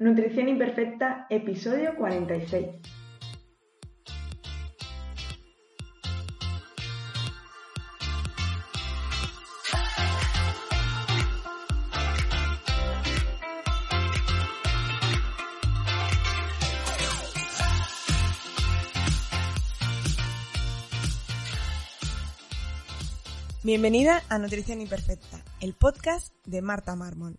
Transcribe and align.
Nutrición 0.00 0.48
Imperfecta, 0.48 1.26
episodio 1.28 1.94
46. 1.94 2.68
Bienvenida 23.62 24.22
a 24.30 24.38
Nutrición 24.38 24.80
Imperfecta, 24.80 25.44
el 25.60 25.74
podcast 25.74 26.32
de 26.46 26.62
Marta 26.62 26.96
Marmol. 26.96 27.38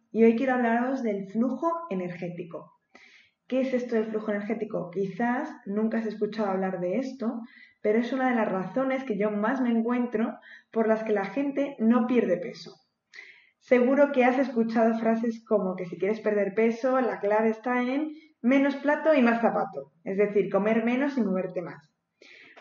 y 0.11 0.23
hoy 0.23 0.35
quiero 0.35 0.53
hablaros 0.53 1.03
del 1.03 1.27
flujo 1.27 1.71
energético. 1.89 2.79
¿Qué 3.47 3.61
es 3.61 3.73
esto 3.73 3.95
del 3.95 4.05
flujo 4.05 4.31
energético? 4.31 4.91
Quizás 4.91 5.49
nunca 5.65 5.99
has 5.99 6.05
escuchado 6.05 6.49
hablar 6.49 6.79
de 6.79 6.99
esto, 6.99 7.41
pero 7.81 7.99
es 7.99 8.13
una 8.13 8.29
de 8.29 8.35
las 8.35 8.49
razones 8.49 9.03
que 9.03 9.17
yo 9.17 9.31
más 9.31 9.61
me 9.61 9.71
encuentro 9.71 10.37
por 10.71 10.87
las 10.87 11.03
que 11.03 11.13
la 11.13 11.25
gente 11.25 11.75
no 11.79 12.07
pierde 12.07 12.37
peso. 12.37 12.75
Seguro 13.59 14.11
que 14.11 14.25
has 14.25 14.39
escuchado 14.39 14.97
frases 14.97 15.43
como 15.45 15.75
que 15.75 15.85
si 15.85 15.97
quieres 15.97 16.19
perder 16.19 16.53
peso, 16.53 16.99
la 16.99 17.19
clave 17.19 17.49
está 17.49 17.81
en 17.81 18.11
menos 18.41 18.75
plato 18.75 19.13
y 19.13 19.21
más 19.21 19.41
zapato, 19.41 19.91
es 20.03 20.17
decir, 20.17 20.49
comer 20.49 20.83
menos 20.83 21.17
y 21.17 21.21
moverte 21.21 21.61
más. 21.61 21.91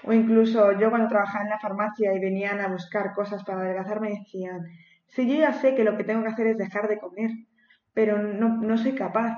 O 0.04 0.12
incluso 0.12 0.78
yo 0.78 0.90
cuando 0.90 1.08
trabajaba 1.08 1.44
en 1.44 1.50
la 1.50 1.58
farmacia 1.58 2.14
y 2.14 2.20
venían 2.20 2.60
a 2.60 2.68
buscar 2.68 3.12
cosas 3.12 3.44
para 3.44 3.60
adelgazar 3.60 4.00
me 4.00 4.10
decían, 4.10 4.60
si 5.10 5.28
yo 5.28 5.36
ya 5.36 5.52
sé 5.52 5.74
que 5.74 5.84
lo 5.84 5.96
que 5.96 6.04
tengo 6.04 6.22
que 6.22 6.28
hacer 6.28 6.46
es 6.48 6.58
dejar 6.58 6.88
de 6.88 6.98
comer, 6.98 7.30
pero 7.92 8.18
no, 8.18 8.78
soy 8.78 8.94
capaz. 8.94 9.36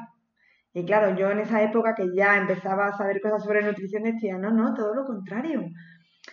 Y 0.74 0.84
claro, 0.84 1.16
yo 1.16 1.30
en 1.30 1.40
esa 1.40 1.62
época 1.62 1.94
que 1.94 2.14
ya 2.14 2.36
empezaba 2.36 2.86
a 2.86 2.96
saber 2.96 3.20
cosas 3.20 3.44
sobre 3.44 3.62
nutrición 3.62 4.04
decía, 4.04 4.38
no, 4.38 4.50
no, 4.50 4.74
todo 4.74 4.94
lo 4.94 5.04
contrario. 5.04 5.64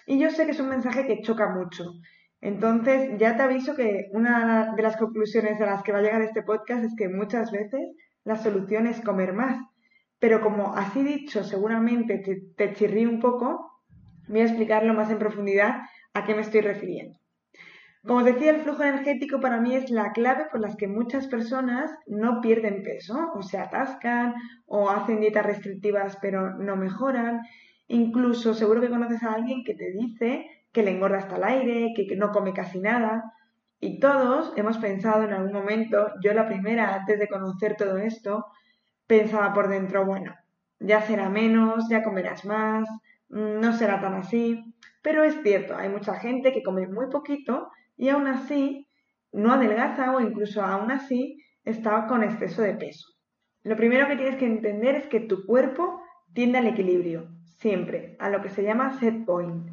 Y 0.05 0.19
yo 0.19 0.29
sé 0.29 0.45
que 0.45 0.51
es 0.51 0.59
un 0.59 0.69
mensaje 0.69 1.05
que 1.05 1.21
choca 1.21 1.49
mucho. 1.49 1.93
Entonces, 2.41 3.17
ya 3.17 3.35
te 3.35 3.43
aviso 3.43 3.75
que 3.75 4.09
una 4.13 4.73
de 4.75 4.81
las 4.81 4.97
conclusiones 4.97 5.59
a 5.59 5.65
las 5.65 5.83
que 5.83 5.91
va 5.91 5.99
a 5.99 6.01
llegar 6.01 6.21
este 6.21 6.43
podcast 6.43 6.85
es 6.85 6.95
que 6.97 7.09
muchas 7.09 7.51
veces 7.51 7.81
la 8.23 8.37
solución 8.37 8.87
es 8.87 9.01
comer 9.01 9.33
más. 9.33 9.57
Pero 10.19 10.41
como 10.41 10.75
así 10.75 11.03
dicho, 11.03 11.43
seguramente 11.43 12.19
te, 12.19 12.41
te 12.55 12.73
chirrí 12.73 13.05
un 13.05 13.19
poco, 13.19 13.81
voy 14.27 14.41
a 14.41 14.45
explicarlo 14.45 14.93
más 14.93 15.09
en 15.09 15.19
profundidad 15.19 15.81
a 16.13 16.25
qué 16.25 16.35
me 16.35 16.41
estoy 16.41 16.61
refiriendo. 16.61 17.17
Como 18.05 18.23
decía, 18.23 18.51
el 18.51 18.61
flujo 18.61 18.83
energético 18.83 19.41
para 19.41 19.59
mí 19.59 19.75
es 19.75 19.89
la 19.89 20.13
clave 20.13 20.45
por 20.49 20.61
las 20.61 20.77
que 20.77 20.87
muchas 20.87 21.27
personas 21.27 21.91
no 22.07 22.39
pierden 22.39 22.81
peso 22.81 23.31
o 23.35 23.41
se 23.41 23.57
atascan 23.57 24.35
o 24.67 24.89
hacen 24.89 25.19
dietas 25.19 25.45
restrictivas 25.45 26.17
pero 26.21 26.57
no 26.57 26.77
mejoran. 26.77 27.41
Incluso 27.87 28.53
seguro 28.53 28.79
que 28.79 28.89
conoces 28.89 29.21
a 29.23 29.33
alguien 29.33 29.63
que 29.65 29.73
te 29.73 29.91
dice 29.91 30.45
que 30.71 30.83
le 30.83 30.91
engorda 30.91 31.17
hasta 31.17 31.35
el 31.35 31.43
aire, 31.43 31.93
que 31.95 32.15
no 32.15 32.31
come 32.31 32.53
casi 32.53 32.79
nada. 32.79 33.33
Y 33.81 33.99
todos 33.99 34.53
hemos 34.55 34.77
pensado 34.77 35.23
en 35.23 35.33
algún 35.33 35.53
momento, 35.53 36.11
yo 36.23 36.33
la 36.33 36.47
primera, 36.47 36.95
antes 36.95 37.19
de 37.19 37.27
conocer 37.27 37.75
todo 37.75 37.97
esto, 37.97 38.45
pensaba 39.07 39.53
por 39.53 39.67
dentro, 39.67 40.05
bueno, 40.05 40.35
ya 40.79 41.01
será 41.01 41.29
menos, 41.29 41.89
ya 41.89 42.03
comerás 42.03 42.45
más, 42.45 42.87
no 43.29 43.73
será 43.73 43.99
tan 43.99 44.13
así. 44.13 44.63
Pero 45.01 45.23
es 45.23 45.41
cierto, 45.43 45.75
hay 45.75 45.89
mucha 45.89 46.15
gente 46.15 46.53
que 46.53 46.63
come 46.63 46.87
muy 46.87 47.09
poquito 47.09 47.69
y 47.99 48.07
aún 48.07 48.27
así 48.27 48.87
no 49.33 49.51
adelgaza 49.51 50.15
o 50.15 50.21
incluso 50.21 50.63
aún 50.63 50.89
así 50.89 51.43
está 51.65 52.07
con 52.07 52.23
exceso 52.23 52.61
de 52.61 52.73
peso. 52.73 53.05
Lo 53.61 53.75
primero 53.75 54.07
que 54.07 54.15
tienes 54.15 54.37
que 54.37 54.45
entender 54.45 54.95
es 54.95 55.07
que 55.07 55.19
tu 55.19 55.45
cuerpo 55.45 56.01
tiende 56.33 56.59
al 56.59 56.67
equilibrio, 56.67 57.29
siempre, 57.43 58.15
a 58.19 58.29
lo 58.29 58.41
que 58.41 58.49
se 58.49 58.63
llama 58.63 58.97
set 58.99 59.25
point. 59.25 59.69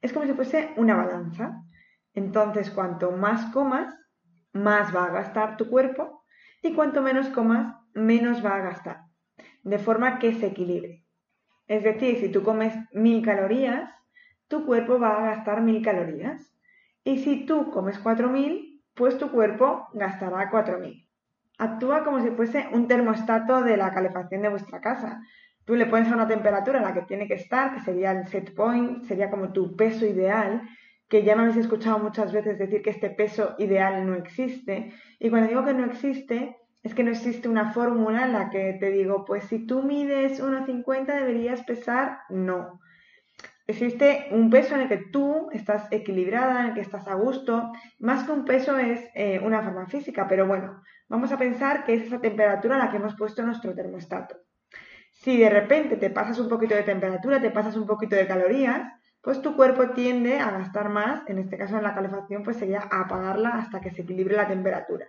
Es 0.00 0.14
como 0.14 0.24
si 0.24 0.32
fuese 0.32 0.70
una 0.78 0.96
balanza. 0.96 1.62
Entonces, 2.14 2.70
cuanto 2.70 3.12
más 3.12 3.52
comas, 3.52 3.94
más 4.54 4.96
va 4.96 5.04
a 5.04 5.12
gastar 5.12 5.58
tu 5.58 5.68
cuerpo 5.68 6.24
y 6.62 6.72
cuanto 6.72 7.02
menos 7.02 7.28
comas, 7.28 7.76
menos 7.92 8.42
va 8.42 8.56
a 8.56 8.62
gastar. 8.62 9.00
De 9.62 9.78
forma 9.78 10.18
que 10.18 10.32
se 10.32 10.46
equilibre. 10.46 11.04
Es 11.66 11.84
decir, 11.84 12.20
si 12.20 12.30
tú 12.30 12.42
comes 12.42 12.72
mil 12.92 13.22
calorías, 13.22 13.90
tu 14.48 14.64
cuerpo 14.64 14.98
va 14.98 15.18
a 15.18 15.36
gastar 15.36 15.60
mil 15.60 15.84
calorías. 15.84 16.55
Y 17.06 17.18
si 17.18 17.46
tú 17.46 17.70
comes 17.70 18.02
4.000, 18.02 18.82
pues 18.96 19.16
tu 19.16 19.30
cuerpo 19.30 19.86
gastará 19.92 20.50
4.000. 20.50 21.06
Actúa 21.56 22.02
como 22.02 22.20
si 22.20 22.30
fuese 22.30 22.66
un 22.72 22.88
termostato 22.88 23.62
de 23.62 23.76
la 23.76 23.94
calefacción 23.94 24.42
de 24.42 24.48
vuestra 24.48 24.80
casa. 24.80 25.20
Tú 25.64 25.76
le 25.76 25.86
pones 25.86 26.10
a 26.10 26.16
una 26.16 26.26
temperatura 26.26 26.78
en 26.78 26.84
la 26.84 26.94
que 26.94 27.02
tiene 27.02 27.28
que 27.28 27.34
estar, 27.34 27.72
que 27.72 27.80
sería 27.80 28.10
el 28.10 28.26
set 28.26 28.56
point, 28.56 29.04
sería 29.04 29.30
como 29.30 29.52
tu 29.52 29.76
peso 29.76 30.04
ideal, 30.04 30.62
que 31.08 31.22
ya 31.22 31.36
me 31.36 31.42
habéis 31.42 31.58
escuchado 31.58 32.00
muchas 32.00 32.32
veces 32.32 32.58
decir 32.58 32.82
que 32.82 32.90
este 32.90 33.10
peso 33.10 33.54
ideal 33.58 34.04
no 34.04 34.16
existe. 34.16 34.92
Y 35.20 35.30
cuando 35.30 35.48
digo 35.48 35.64
que 35.64 35.74
no 35.74 35.84
existe, 35.84 36.56
es 36.82 36.92
que 36.92 37.04
no 37.04 37.12
existe 37.12 37.48
una 37.48 37.72
fórmula 37.72 38.26
en 38.26 38.32
la 38.32 38.50
que 38.50 38.76
te 38.80 38.90
digo, 38.90 39.24
pues 39.24 39.44
si 39.44 39.64
tú 39.64 39.84
mides 39.84 40.42
1,50 40.42 41.06
deberías 41.06 41.62
pesar, 41.62 42.18
no 42.30 42.80
existe 43.66 44.28
un 44.30 44.50
peso 44.50 44.74
en 44.74 44.82
el 44.82 44.88
que 44.88 44.98
tú 44.98 45.48
estás 45.52 45.88
equilibrada, 45.90 46.60
en 46.60 46.66
el 46.68 46.74
que 46.74 46.80
estás 46.80 47.08
a 47.08 47.14
gusto. 47.14 47.72
Más 47.98 48.24
que 48.24 48.32
un 48.32 48.44
peso 48.44 48.78
es 48.78 49.00
eh, 49.14 49.40
una 49.42 49.62
forma 49.62 49.86
física, 49.86 50.26
pero 50.28 50.46
bueno, 50.46 50.82
vamos 51.08 51.32
a 51.32 51.38
pensar 51.38 51.84
que 51.84 51.94
es 51.94 52.02
esa 52.02 52.20
temperatura 52.20 52.76
a 52.76 52.78
la 52.78 52.90
que 52.90 52.96
hemos 52.96 53.16
puesto 53.16 53.42
nuestro 53.42 53.74
termostato. 53.74 54.36
Si 55.10 55.38
de 55.38 55.50
repente 55.50 55.96
te 55.96 56.10
pasas 56.10 56.38
un 56.38 56.48
poquito 56.48 56.74
de 56.74 56.82
temperatura, 56.82 57.40
te 57.40 57.50
pasas 57.50 57.76
un 57.76 57.86
poquito 57.86 58.14
de 58.16 58.26
calorías, 58.26 58.92
pues 59.20 59.42
tu 59.42 59.56
cuerpo 59.56 59.90
tiende 59.90 60.38
a 60.38 60.52
gastar 60.52 60.88
más, 60.88 61.28
en 61.28 61.38
este 61.38 61.58
caso 61.58 61.76
en 61.76 61.82
la 61.82 61.94
calefacción, 61.94 62.44
pues 62.44 62.58
sería 62.58 62.80
apagarla 62.80 63.50
hasta 63.50 63.80
que 63.80 63.90
se 63.90 64.02
equilibre 64.02 64.36
la 64.36 64.46
temperatura. 64.46 65.06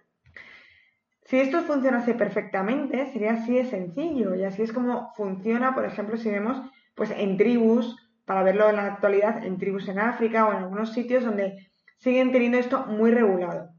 Si 1.25 1.39
esto 1.39 1.61
funcionase 1.61 2.13
perfectamente, 2.13 3.05
sería 3.11 3.33
así 3.33 3.55
de 3.55 3.65
sencillo 3.65 4.33
y 4.33 4.45
así 4.45 4.61
es 4.61 4.71
como 4.71 5.11
funciona, 5.15 5.75
por 5.75 5.85
ejemplo, 5.85 6.17
si 6.17 6.31
vemos 6.31 6.61
pues 6.95 7.11
en 7.11 7.37
tribus 7.37 8.06
para 8.27 8.43
verlo 8.43 8.69
en 8.69 8.75
la 8.75 8.85
actualidad 8.85 9.43
en 9.45 9.57
tribus 9.57 9.87
en 9.87 9.99
África 9.99 10.45
o 10.45 10.51
en 10.51 10.57
algunos 10.57 10.91
sitios 10.91 11.23
donde 11.23 11.69
siguen 11.97 12.33
teniendo 12.33 12.57
esto 12.57 12.85
muy 12.85 13.09
regulado. 13.09 13.69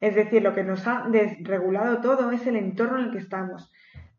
Es 0.00 0.16
decir, 0.16 0.42
lo 0.42 0.52
que 0.52 0.64
nos 0.64 0.88
ha 0.88 1.06
desregulado 1.08 2.00
todo 2.00 2.32
es 2.32 2.44
el 2.48 2.56
entorno 2.56 2.98
en 2.98 3.04
el 3.04 3.10
que 3.12 3.18
estamos. 3.18 3.72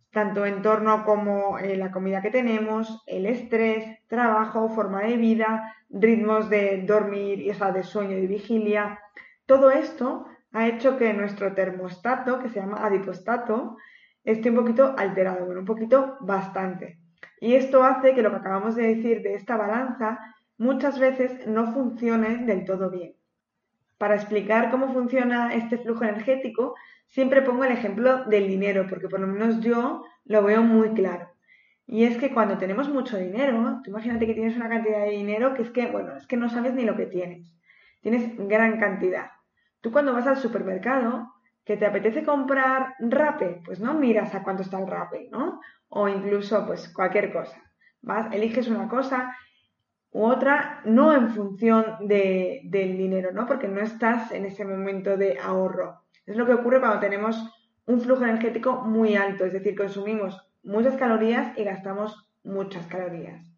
Tanto 0.09 0.45
entorno 0.45 1.03
como 1.03 1.59
eh, 1.59 1.75
la 1.75 1.91
comida 1.91 2.21
que 2.21 2.31
tenemos, 2.31 3.03
el 3.07 3.25
estrés, 3.25 3.99
trabajo, 4.07 4.69
forma 4.69 5.01
de 5.01 5.17
vida, 5.17 5.75
ritmos 5.89 6.49
de 6.49 6.83
dormir, 6.87 7.45
o 7.51 7.53
sea, 7.53 7.73
de 7.73 7.83
sueño 7.83 8.17
y 8.17 8.27
vigilia. 8.27 8.99
Todo 9.45 9.69
esto 9.69 10.27
ha 10.53 10.67
hecho 10.69 10.97
que 10.97 11.13
nuestro 11.13 11.53
termostato, 11.53 12.39
que 12.39 12.47
se 12.47 12.61
llama 12.61 12.85
adipostato, 12.85 13.75
esté 14.23 14.49
un 14.49 14.55
poquito 14.55 14.95
alterado, 14.97 15.45
bueno, 15.45 15.59
un 15.59 15.65
poquito 15.65 16.15
bastante. 16.21 17.02
Y 17.39 17.55
esto 17.55 17.83
hace 17.83 18.13
que 18.13 18.21
lo 18.21 18.31
que 18.31 18.37
acabamos 18.37 18.75
de 18.75 18.95
decir 18.95 19.21
de 19.21 19.35
esta 19.35 19.57
balanza 19.57 20.19
muchas 20.57 20.99
veces 20.99 21.47
no 21.47 21.73
funcione 21.73 22.45
del 22.45 22.65
todo 22.65 22.89
bien. 22.89 23.15
Para 23.97 24.15
explicar 24.15 24.69
cómo 24.69 24.91
funciona 24.93 25.53
este 25.53 25.77
flujo 25.77 26.03
energético, 26.03 26.75
siempre 27.07 27.41
pongo 27.41 27.63
el 27.63 27.71
ejemplo 27.71 28.25
del 28.25 28.47
dinero, 28.47 28.85
porque 28.89 29.07
por 29.07 29.19
lo 29.19 29.27
menos 29.27 29.59
yo 29.61 30.03
lo 30.25 30.43
veo 30.43 30.63
muy 30.63 30.89
claro. 30.89 31.29
Y 31.85 32.05
es 32.05 32.17
que 32.17 32.33
cuando 32.33 32.57
tenemos 32.57 32.89
mucho 32.89 33.17
dinero, 33.17 33.81
tú 33.83 33.91
imagínate 33.91 34.25
que 34.25 34.33
tienes 34.33 34.55
una 34.55 34.69
cantidad 34.69 35.03
de 35.03 35.11
dinero 35.11 35.53
que 35.53 35.63
es 35.63 35.69
que, 35.69 35.87
bueno, 35.87 36.15
es 36.15 36.25
que 36.27 36.37
no 36.37 36.49
sabes 36.49 36.73
ni 36.73 36.85
lo 36.85 36.95
que 36.95 37.05
tienes. 37.05 37.53
Tienes 38.01 38.35
gran 38.37 38.79
cantidad. 38.79 39.31
Tú 39.81 39.91
cuando 39.91 40.13
vas 40.13 40.27
al 40.27 40.37
supermercado, 40.37 41.32
que 41.65 41.77
te 41.77 41.85
apetece 41.85 42.23
comprar 42.23 42.95
rape, 42.99 43.61
pues 43.65 43.79
no 43.79 43.93
miras 43.93 44.35
a 44.35 44.43
cuánto 44.43 44.63
está 44.63 44.79
el 44.79 44.87
rape, 44.87 45.29
¿no? 45.31 45.61
O 45.89 46.07
incluso, 46.07 46.65
pues 46.65 46.91
cualquier 46.93 47.31
cosa. 47.31 47.61
Vas, 48.01 48.33
eliges 48.33 48.67
una 48.67 48.89
cosa 48.89 49.35
u 50.11 50.25
otra, 50.25 50.81
no 50.85 51.13
en 51.13 51.29
función 51.29 51.85
de, 52.01 52.61
del 52.65 52.97
dinero, 52.97 53.31
¿no? 53.31 53.47
Porque 53.47 53.67
no 53.67 53.81
estás 53.81 54.31
en 54.31 54.45
ese 54.45 54.65
momento 54.65 55.17
de 55.17 55.39
ahorro. 55.39 56.01
Es 56.25 56.35
lo 56.35 56.45
que 56.45 56.53
ocurre 56.53 56.79
cuando 56.79 56.99
tenemos 56.99 57.49
un 57.85 58.01
flujo 58.01 58.23
energético 58.23 58.81
muy 58.81 59.15
alto, 59.15 59.45
es 59.45 59.53
decir, 59.53 59.75
consumimos 59.75 60.39
muchas 60.63 60.95
calorías 60.95 61.57
y 61.57 61.63
gastamos 61.63 62.29
muchas 62.43 62.85
calorías. 62.87 63.53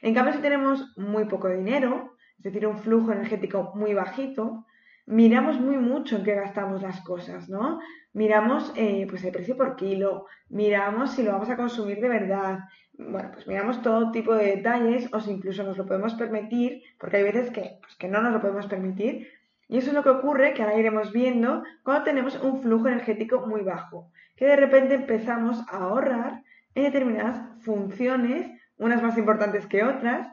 En 0.00 0.14
cambio, 0.14 0.34
si 0.34 0.40
tenemos 0.40 0.96
muy 0.96 1.26
poco 1.26 1.48
dinero, 1.48 2.16
es 2.38 2.44
decir, 2.44 2.66
un 2.66 2.78
flujo 2.78 3.12
energético 3.12 3.72
muy 3.74 3.94
bajito, 3.94 4.66
miramos 5.06 5.60
muy 5.60 5.76
mucho 5.76 6.16
en 6.16 6.24
qué 6.24 6.34
gastamos 6.34 6.82
las 6.82 7.00
cosas, 7.00 7.48
¿no? 7.48 7.80
Miramos 8.12 8.72
eh, 8.76 9.06
pues 9.08 9.24
el 9.24 9.32
precio 9.32 9.56
por 9.56 9.76
kilo, 9.76 10.26
miramos 10.48 11.12
si 11.12 11.22
lo 11.22 11.32
vamos 11.32 11.50
a 11.50 11.56
consumir 11.56 12.00
de 12.00 12.08
verdad, 12.08 12.58
bueno, 12.98 13.30
pues 13.32 13.46
miramos 13.46 13.82
todo 13.82 14.12
tipo 14.12 14.34
de 14.34 14.56
detalles 14.56 15.08
o 15.12 15.20
si 15.20 15.30
incluso 15.30 15.62
nos 15.62 15.78
lo 15.78 15.86
podemos 15.86 16.14
permitir, 16.14 16.82
porque 16.98 17.18
hay 17.18 17.22
veces 17.24 17.50
que, 17.50 17.78
pues, 17.80 17.96
que 17.96 18.08
no 18.08 18.20
nos 18.20 18.32
lo 18.32 18.40
podemos 18.40 18.66
permitir, 18.66 19.28
y 19.68 19.78
eso 19.78 19.88
es 19.88 19.94
lo 19.94 20.02
que 20.02 20.10
ocurre, 20.10 20.52
que 20.52 20.62
ahora 20.62 20.78
iremos 20.78 21.12
viendo, 21.12 21.62
cuando 21.82 22.04
tenemos 22.04 22.38
un 22.42 22.60
flujo 22.60 22.88
energético 22.88 23.46
muy 23.46 23.62
bajo, 23.62 24.10
que 24.36 24.46
de 24.46 24.56
repente 24.56 24.94
empezamos 24.94 25.60
a 25.68 25.78
ahorrar 25.78 26.42
en 26.74 26.84
determinadas 26.84 27.40
funciones, 27.62 28.50
unas 28.76 29.02
más 29.02 29.16
importantes 29.16 29.66
que 29.66 29.84
otras, 29.84 30.28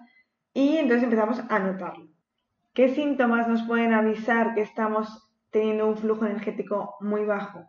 y 0.54 0.78
entonces 0.78 1.04
empezamos 1.04 1.42
a 1.48 1.60
notarlo. 1.60 2.08
¿Qué 2.80 2.88
síntomas 2.96 3.46
nos 3.50 3.64
pueden 3.64 3.94
avisar 3.94 4.56
que 4.56 4.62
estamos 4.62 5.30
teniendo 5.52 5.86
un 5.86 5.98
flujo 5.98 6.26
energético 6.26 6.96
muy 7.02 7.26
bajo? 7.26 7.66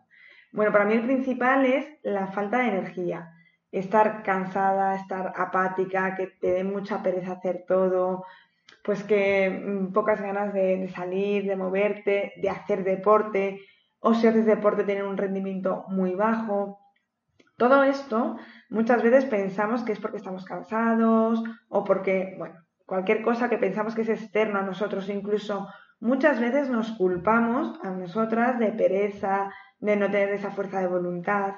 Bueno, 0.53 0.71
para 0.71 0.85
mí 0.85 0.93
el 0.93 1.03
principal 1.03 1.65
es 1.65 1.85
la 2.01 2.27
falta 2.27 2.59
de 2.59 2.69
energía. 2.69 3.33
Estar 3.73 4.23
cansada, 4.23 4.95
estar 4.95 5.33
apática, 5.35 6.15
que 6.15 6.27
te 6.27 6.53
dé 6.53 6.63
mucha 6.63 7.03
pereza 7.03 7.33
hacer 7.33 7.65
todo, 7.67 8.23
pues 8.85 9.03
que 9.03 9.49
mm, 9.49 9.91
pocas 9.91 10.21
ganas 10.21 10.53
de, 10.53 10.87
salir, 10.95 11.45
de 11.45 11.57
moverte, 11.57 12.31
de 12.37 12.49
hacer 12.49 12.85
deporte, 12.85 13.59
o 13.99 14.13
si 14.13 14.27
haces 14.27 14.45
deporte 14.45 14.85
tener 14.85 15.03
un 15.03 15.17
rendimiento 15.17 15.83
muy 15.89 16.15
bajo. 16.15 16.79
Todo 17.57 17.83
esto 17.83 18.37
muchas 18.69 19.03
veces 19.03 19.25
pensamos 19.25 19.83
que 19.83 19.91
es 19.91 19.99
porque 19.99 20.19
estamos 20.19 20.45
cansados 20.45 21.43
o 21.67 21.83
porque, 21.83 22.35
bueno, 22.37 22.55
cualquier 22.91 23.21
cosa 23.21 23.49
que 23.49 23.57
pensamos 23.57 23.95
que 23.95 24.01
es 24.01 24.09
externo 24.09 24.59
a 24.59 24.63
nosotros, 24.63 25.07
incluso 25.07 25.69
muchas 26.01 26.41
veces 26.41 26.69
nos 26.69 26.91
culpamos 26.91 27.79
a 27.85 27.89
nosotras 27.89 28.59
de 28.59 28.73
pereza, 28.73 29.49
de 29.79 29.95
no 29.95 30.11
tener 30.11 30.33
esa 30.33 30.51
fuerza 30.51 30.81
de 30.81 30.87
voluntad. 30.87 31.53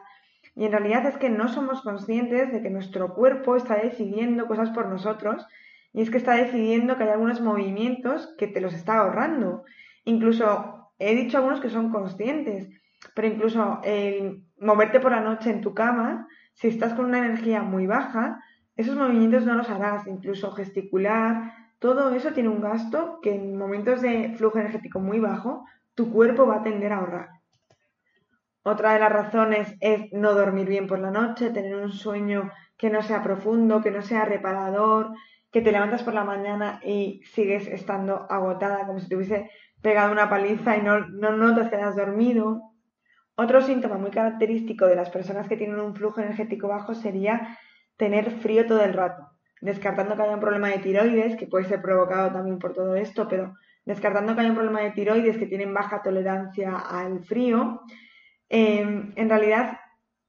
Y 0.56 0.66
en 0.66 0.72
realidad 0.74 1.08
es 1.08 1.18
que 1.18 1.32
no 1.32 1.48
somos 1.48 1.82
conscientes 1.82 2.54
de 2.54 2.62
que 2.62 2.70
nuestro 2.70 3.16
cuerpo 3.16 3.56
está 3.56 3.78
decidiendo 3.78 4.46
cosas 4.46 4.70
por 4.70 4.86
nosotros 4.88 5.48
y 5.92 6.04
es 6.04 6.12
que 6.12 6.18
está 6.18 6.36
decidiendo 6.36 6.98
que 6.98 7.06
hay 7.06 7.10
algunos 7.10 7.42
movimientos 7.42 8.36
que 8.38 8.46
te 8.46 8.62
los 8.62 8.76
está 8.76 9.00
ahorrando. 9.00 9.64
Incluso 10.06 10.92
he 11.00 11.16
dicho 11.16 11.40
algunos 11.40 11.62
que 11.62 11.72
son 11.72 11.90
conscientes, 11.90 12.70
pero 13.16 13.28
incluso 13.28 13.82
el 13.84 14.44
moverte 14.60 15.00
por 15.00 15.14
la 15.14 15.22
noche 15.22 15.50
en 15.50 15.62
tu 15.62 15.74
cama, 15.74 16.28
si 16.54 16.68
estás 16.68 16.94
con 16.94 17.06
una 17.06 17.26
energía 17.26 17.64
muy 17.64 17.88
baja, 17.88 18.40
esos 18.76 18.96
movimientos 18.96 19.46
no 19.46 19.56
los 19.56 19.70
harás, 19.70 20.08
incluso 20.08 20.52
gesticular, 20.52 21.54
todo 21.80 22.14
eso 22.14 22.32
tiene 22.32 22.50
un 22.50 22.62
gasto 22.62 23.20
que 23.22 23.36
en 23.36 23.58
momentos 23.58 24.02
de 24.02 24.34
flujo 24.38 24.58
energético 24.58 25.00
muy 25.00 25.20
bajo, 25.20 25.66
tu 25.96 26.12
cuerpo 26.12 26.48
va 26.48 26.58
a 26.58 26.64
tender 26.64 26.94
a 26.94 26.98
ahorrar. 26.98 27.30
Otra 28.64 28.94
de 28.94 29.00
las 29.00 29.12
razones 29.12 29.76
es 29.82 30.12
no 30.14 30.34
dormir 30.34 30.68
bien 30.68 30.88
por 30.88 31.00
la 31.00 31.12
noche, 31.12 31.50
tener 31.50 31.76
un 31.76 31.92
sueño 31.92 32.52
que 32.78 32.90
no 32.90 33.02
sea 33.04 33.22
profundo, 33.22 33.82
que 33.82 33.92
no 33.92 34.02
sea 34.02 34.24
reparador, 34.24 35.12
que 35.52 35.62
te 35.62 35.72
levantas 35.72 36.02
por 36.04 36.14
la 36.14 36.24
mañana 36.24 36.80
y 36.84 37.22
sigues 37.26 37.68
estando 37.68 38.26
agotada, 38.30 38.88
como 38.88 39.00
si 39.00 39.10
te 39.10 39.18
hubiese 39.18 39.52
pegado 39.82 40.14
una 40.14 40.30
paliza 40.30 40.78
y 40.78 40.82
no, 40.82 41.00
no 41.08 41.36
notas 41.36 41.70
que 41.70 41.76
has 41.76 41.96
dormido. 41.96 42.62
Otro 43.36 43.62
síntoma 43.62 43.98
muy 43.98 44.12
característico 44.12 44.88
de 44.88 44.96
las 44.96 45.10
personas 45.10 45.50
que 45.50 45.58
tienen 45.58 45.80
un 45.80 45.94
flujo 45.94 46.22
energético 46.22 46.70
bajo 46.70 46.96
sería 46.96 47.58
tener 47.98 48.32
frío 48.32 48.66
todo 48.66 48.84
el 48.84 48.94
rato, 48.94 49.28
descartando 49.62 50.16
que 50.16 50.24
haya 50.24 50.36
un 50.36 50.40
problema 50.40 50.70
de 50.70 50.80
tiroides, 50.80 51.36
que 51.36 51.48
puede 51.48 51.66
ser 51.66 51.82
provocado 51.82 52.32
también 52.32 52.60
por 52.60 52.74
todo 52.74 52.96
esto, 52.96 53.28
pero 53.28 53.54
descartando 53.86 54.34
que 54.34 54.42
haya 54.42 54.50
un 54.50 54.56
problema 54.56 54.82
de 54.82 54.92
tiroides 54.92 55.38
que 55.38 55.46
tienen 55.46 55.74
baja 55.74 56.02
tolerancia 56.02 56.78
al 56.78 57.24
frío, 57.24 57.82
em, 58.50 59.12
en 59.16 59.30
realidad 59.30 59.80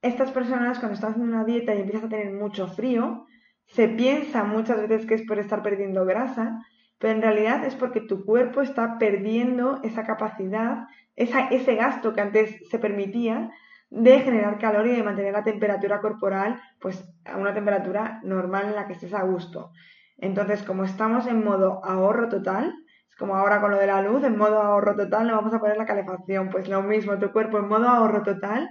estas 0.02 0.31
personas 0.32 0.78
cuando 0.78 0.94
están 0.94 1.12
haciendo 1.12 1.34
una 1.34 1.44
dieta 1.44 1.75
y 1.75 1.81
empiezas 1.81 2.05
a 2.05 2.08
tener 2.08 2.32
mucho 2.32 2.69
frío, 2.69 3.26
se 3.67 3.88
piensa 3.88 4.44
muchas 4.44 4.81
veces 4.81 5.06
que 5.06 5.14
es 5.14 5.22
por 5.22 5.38
estar 5.38 5.62
perdiendo 5.62 6.05
grasa, 6.05 6.60
pero 6.99 7.14
en 7.14 7.22
realidad 7.22 7.64
es 7.64 7.75
porque 7.75 8.00
tu 8.00 8.25
cuerpo 8.25 8.60
está 8.60 8.99
perdiendo 8.99 9.81
esa 9.82 10.05
capacidad, 10.05 10.87
ese 11.17 11.75
gasto 11.75 12.12
que 12.12 12.20
antes 12.20 12.69
se 12.70 12.78
permitía 12.78 13.50
de 13.94 14.20
generar 14.20 14.58
calor 14.58 14.89
y 14.89 14.96
de 14.96 15.05
mantener 15.05 15.32
la 15.32 15.44
temperatura 15.44 16.01
corporal 16.01 16.60
pues 16.81 17.08
a 17.24 17.36
una 17.36 17.55
temperatura 17.55 18.20
normal 18.24 18.67
en 18.67 18.74
la 18.74 18.89
que 18.89 18.94
estés 18.94 19.15
a 19.15 19.22
gusto. 19.22 19.70
Entonces, 20.19 20.65
como 20.65 20.82
estamos 20.82 21.29
en 21.29 21.44
modo 21.44 21.84
ahorro 21.84 22.29
total, 22.29 22.74
es 23.08 23.15
como 23.17 23.36
ahora 23.36 23.60
con 23.60 23.70
lo 23.70 23.79
de 23.79 23.86
la 23.86 24.03
luz, 24.03 24.24
en 24.24 24.36
modo 24.36 24.60
ahorro 24.60 24.96
total 24.96 25.29
no 25.29 25.36
vamos 25.36 25.55
a 25.55 25.60
poner 25.60 25.77
la 25.77 25.86
calefacción, 25.86 26.51
pues 26.51 26.69
lo 26.69 26.82
mismo, 26.82 27.19
tu 27.19 27.31
cuerpo 27.31 27.58
en 27.58 27.69
modo 27.69 27.89
ahorro 27.89 28.24
total 28.24 28.69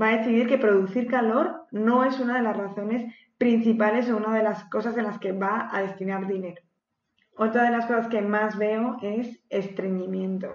va 0.00 0.08
a 0.08 0.16
decidir 0.16 0.48
que 0.48 0.58
producir 0.58 1.06
calor 1.06 1.66
no 1.70 2.04
es 2.04 2.18
una 2.18 2.36
de 2.36 2.42
las 2.42 2.56
razones 2.56 3.14
principales 3.38 4.10
o 4.10 4.16
una 4.16 4.34
de 4.34 4.42
las 4.42 4.64
cosas 4.64 4.96
en 4.96 5.04
las 5.04 5.20
que 5.20 5.30
va 5.30 5.70
a 5.72 5.82
destinar 5.82 6.26
dinero. 6.26 6.60
Otra 7.36 7.62
de 7.62 7.70
las 7.70 7.86
cosas 7.86 8.08
que 8.08 8.22
más 8.22 8.58
veo 8.58 8.96
es 9.02 9.40
estreñimiento 9.50 10.48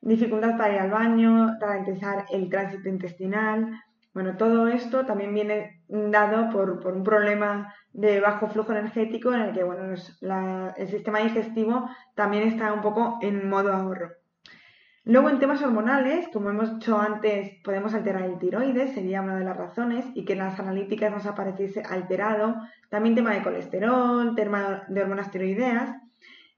dificultad 0.00 0.56
para 0.56 0.74
ir 0.74 0.80
al 0.80 0.90
baño, 0.90 1.58
ralentizar 1.60 2.26
el 2.30 2.48
tránsito 2.48 2.88
intestinal. 2.88 3.80
Bueno, 4.12 4.36
todo 4.36 4.66
esto 4.66 5.06
también 5.06 5.32
viene 5.34 5.82
dado 5.88 6.50
por, 6.50 6.70
un 6.70 7.04
problema 7.04 7.72
de 7.92 8.20
bajo 8.20 8.48
flujo 8.48 8.72
energético 8.72 9.32
en 9.32 9.42
el 9.42 9.52
que 9.52 9.62
bueno, 9.62 9.94
el 10.76 10.88
sistema 10.88 11.20
digestivo 11.20 11.88
también 12.14 12.48
está 12.48 12.72
un 12.72 12.80
poco 12.80 13.18
en 13.22 13.48
modo 13.48 13.72
ahorro. 13.72 14.10
Luego 15.04 15.30
en 15.30 15.38
temas 15.38 15.62
hormonales, 15.62 16.28
como 16.32 16.50
hemos 16.50 16.74
dicho 16.74 16.98
antes, 16.98 17.58
podemos 17.64 17.94
alterar 17.94 18.22
el 18.22 18.38
tiroides, 18.38 18.92
sería 18.92 19.22
una 19.22 19.36
de 19.36 19.44
las 19.44 19.56
razones, 19.56 20.04
y 20.14 20.24
que 20.24 20.34
en 20.34 20.40
las 20.40 20.60
analíticas 20.60 21.10
nos 21.10 21.24
apareciese 21.26 21.82
alterado. 21.82 22.56
También 22.90 23.14
tema 23.14 23.32
de 23.32 23.42
colesterol, 23.42 24.34
tema 24.36 24.84
de 24.88 25.02
hormonas 25.02 25.30
tiroideas. 25.30 25.90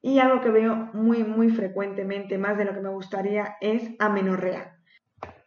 Y 0.02 0.18
algo 0.18 0.40
que 0.40 0.50
veo 0.50 0.90
muy, 0.92 1.24
muy 1.24 1.48
frecuentemente, 1.48 2.36
más 2.36 2.58
de 2.58 2.64
lo 2.64 2.74
que 2.74 2.80
me 2.80 2.90
gustaría, 2.90 3.56
es 3.60 3.90
amenorrea. 3.98 4.76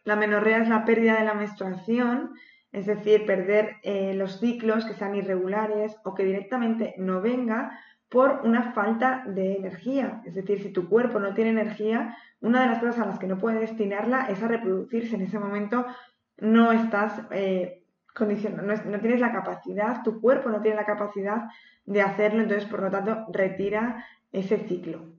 La 0.04 0.14
amenorrea 0.14 0.62
es 0.62 0.68
la 0.68 0.84
pérdida 0.84 1.18
de 1.18 1.24
la 1.24 1.34
menstruación, 1.34 2.32
es 2.72 2.86
decir, 2.86 3.26
perder 3.26 3.76
eh, 3.82 4.14
los 4.14 4.40
ciclos 4.40 4.84
que 4.84 4.94
sean 4.94 5.14
irregulares 5.14 5.96
o 6.04 6.14
que 6.14 6.24
directamente 6.24 6.94
no 6.98 7.20
venga 7.20 7.78
por 8.08 8.40
una 8.44 8.72
falta 8.72 9.24
de 9.26 9.56
energía. 9.56 10.22
Es 10.24 10.34
decir, 10.34 10.62
si 10.62 10.70
tu 10.70 10.88
cuerpo 10.88 11.18
no 11.18 11.34
tiene 11.34 11.50
energía, 11.50 12.16
una 12.40 12.62
de 12.62 12.68
las 12.68 12.78
cosas 12.78 13.00
a 13.00 13.06
las 13.06 13.18
que 13.18 13.26
no 13.26 13.38
puede 13.38 13.60
destinarla 13.60 14.26
es 14.30 14.42
a 14.42 14.48
reproducirse. 14.48 15.16
En 15.16 15.22
ese 15.22 15.38
momento 15.38 15.86
no 16.38 16.72
estás 16.72 17.22
eh, 17.30 17.82
condicionado, 18.16 18.66
no, 18.66 19.00
tienes 19.00 19.20
la 19.20 19.32
capacidad, 19.32 20.02
tu 20.02 20.20
cuerpo 20.20 20.48
no 20.48 20.62
tiene 20.62 20.76
la 20.76 20.86
capacidad 20.86 21.44
de 21.84 22.00
hacerlo, 22.00 22.42
entonces 22.42 22.68
por 22.68 22.82
lo 22.82 22.90
tanto 22.90 23.26
retira 23.30 24.04
ese 24.32 24.56
ciclo. 24.58 25.12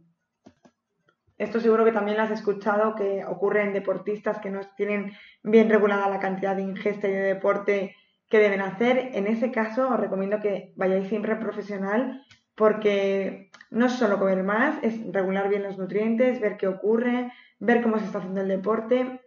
Esto 1.37 1.59
seguro 1.59 1.85
que 1.85 1.91
también 1.91 2.17
lo 2.17 2.23
has 2.23 2.31
escuchado, 2.31 2.95
que 2.95 3.23
ocurre 3.23 3.61
en 3.61 3.73
deportistas 3.73 4.39
que 4.39 4.49
no 4.49 4.61
tienen 4.75 5.11
bien 5.43 5.69
regulada 5.69 6.09
la 6.09 6.19
cantidad 6.19 6.55
de 6.55 6.63
ingesta 6.63 7.07
y 7.07 7.11
de 7.11 7.21
deporte 7.21 7.95
que 8.27 8.39
deben 8.39 8.61
hacer. 8.61 9.11
En 9.13 9.27
ese 9.27 9.51
caso, 9.51 9.87
os 9.87 9.99
recomiendo 9.99 10.39
que 10.39 10.73
vayáis 10.75 11.07
siempre 11.07 11.33
al 11.33 11.39
profesional 11.39 12.25
porque 12.55 13.51
no 13.69 13.85
es 13.85 13.91
solo 13.91 14.17
comer 14.17 14.41
más, 14.43 14.79
es 14.81 14.99
regular 15.13 15.47
bien 15.47 15.61
los 15.61 15.77
nutrientes, 15.77 16.41
ver 16.41 16.57
qué 16.57 16.67
ocurre, 16.67 17.31
ver 17.59 17.83
cómo 17.83 17.99
se 17.99 18.05
está 18.05 18.17
haciendo 18.17 18.41
el 18.41 18.47
deporte 18.47 19.21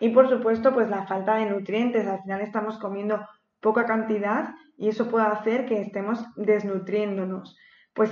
y 0.00 0.10
por 0.10 0.28
supuesto 0.28 0.72
pues 0.72 0.88
la 0.88 1.06
falta 1.06 1.36
de 1.36 1.46
nutrientes. 1.46 2.06
Al 2.06 2.22
final 2.22 2.40
estamos 2.40 2.78
comiendo 2.78 3.26
poca 3.60 3.86
cantidad 3.86 4.54
y 4.76 4.88
eso 4.88 5.08
puede 5.08 5.26
hacer 5.26 5.66
que 5.66 5.80
estemos 5.80 6.24
desnutriéndonos. 6.36 7.56
Pues 7.94 8.10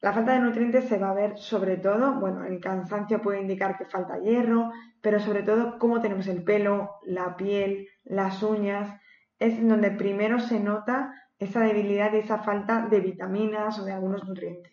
la 0.00 0.12
falta 0.12 0.32
de 0.32 0.40
nutrientes 0.40 0.86
se 0.86 0.98
va 0.98 1.10
a 1.10 1.14
ver 1.14 1.36
sobre 1.38 1.76
todo, 1.76 2.18
bueno, 2.20 2.44
el 2.44 2.58
cansancio 2.60 3.20
puede 3.20 3.40
indicar 3.40 3.76
que 3.76 3.84
falta 3.84 4.18
hierro, 4.18 4.72
pero 5.00 5.20
sobre 5.20 5.42
todo 5.42 5.78
cómo 5.78 6.00
tenemos 6.00 6.26
el 6.26 6.42
pelo, 6.42 6.96
la 7.04 7.36
piel, 7.36 7.88
las 8.04 8.42
uñas, 8.42 8.98
es 9.38 9.66
donde 9.66 9.90
primero 9.90 10.40
se 10.40 10.58
nota 10.58 11.14
esa 11.38 11.60
debilidad 11.60 12.12
y 12.12 12.18
esa 12.18 12.38
falta 12.38 12.86
de 12.90 13.00
vitaminas 13.00 13.78
o 13.78 13.84
de 13.84 13.92
algunos 13.92 14.26
nutrientes. 14.26 14.72